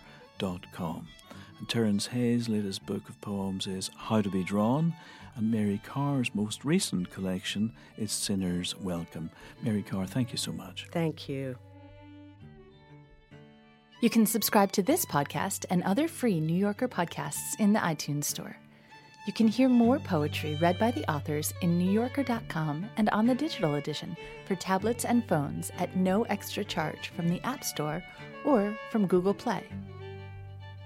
And 1.60 1.70
Terrance 1.70 2.08
Hayes' 2.08 2.50
latest 2.50 2.88
book 2.88 3.08
of 3.08 3.22
poems 3.22 3.68
is 3.68 3.92
How 3.96 4.22
to 4.22 4.30
Be 4.30 4.44
Drawn, 4.44 4.96
and 5.36 5.52
Mary 5.52 5.82
Karr's 5.86 6.34
most 6.34 6.66
recent 6.66 7.10
collection 7.12 7.74
is 7.98 8.12
Sinner's 8.12 8.78
Welcome. 8.78 9.30
Mary 9.62 9.84
Karr, 9.84 10.06
thank 10.06 10.32
you 10.32 10.38
so 10.38 10.52
much. 10.52 10.88
Thank 10.92 11.30
you. 11.30 11.56
You 14.02 14.10
can 14.10 14.26
subscribe 14.26 14.72
to 14.72 14.82
this 14.82 15.06
podcast 15.06 15.66
and 15.70 15.84
other 15.84 16.08
free 16.08 16.40
New 16.40 16.56
Yorker 16.56 16.88
podcasts 16.88 17.60
in 17.60 17.72
the 17.72 17.80
iTunes 17.80 18.24
Store. 18.24 18.58
You 19.28 19.34
can 19.34 19.48
hear 19.48 19.70
more 19.70 20.00
poetry 20.00 20.58
read 20.60 20.80
by 20.80 20.90
the 20.90 21.08
authors 21.10 21.54
in 21.62 21.78
NewYorker.com 21.78 22.90
and 22.98 23.10
on 23.10 23.28
the 23.28 23.36
digital 23.36 23.76
edition 23.76 24.18
for 24.48 24.56
tablets 24.56 25.06
and 25.06 25.24
phones 25.28 25.72
at 25.78 25.96
no 25.96 26.24
extra 26.24 26.64
charge 26.64 27.10
from 27.10 27.30
the 27.30 27.40
App 27.46 27.64
Store 27.64 28.04
or 28.44 28.76
from 28.90 29.06
Google 29.06 29.36
Play. 29.36 29.64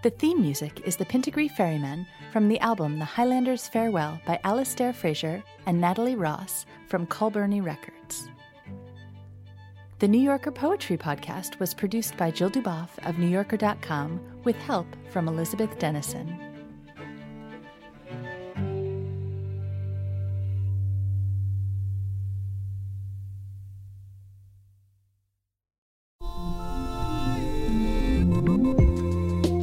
The 0.04 0.12
theme 0.12 0.42
music 0.42 0.82
is 0.86 0.98
The 0.98 1.06
Pitnacree 1.06 1.50
Ferryman 1.52 2.06
from 2.32 2.48
the 2.48 2.60
album 2.60 3.00
The 3.00 3.06
Highlander's 3.06 3.68
Farewell 3.68 4.20
by 4.26 4.40
Alasdair 4.44 4.94
Fraser 4.94 5.44
and 5.66 5.82
Natalie 5.82 6.16
Ross 6.16 6.66
from 6.88 7.08
Culburnie 7.08 7.64
Records. 7.64 8.30
The 10.00 10.08
New 10.08 10.22
Yorker 10.22 10.52
Poetry 10.52 10.98
Podcast 10.98 11.60
was 11.60 11.74
produced 11.74 12.18
by 12.18 12.30
Jill 12.30 12.52
Duboff 12.52 12.90
of 13.08 13.16
NewYorker.com 13.16 14.20
with 14.44 14.58
help 14.58 14.88
from 15.10 15.28
Elizabeth 15.28 15.80
Dennison. 15.80 16.45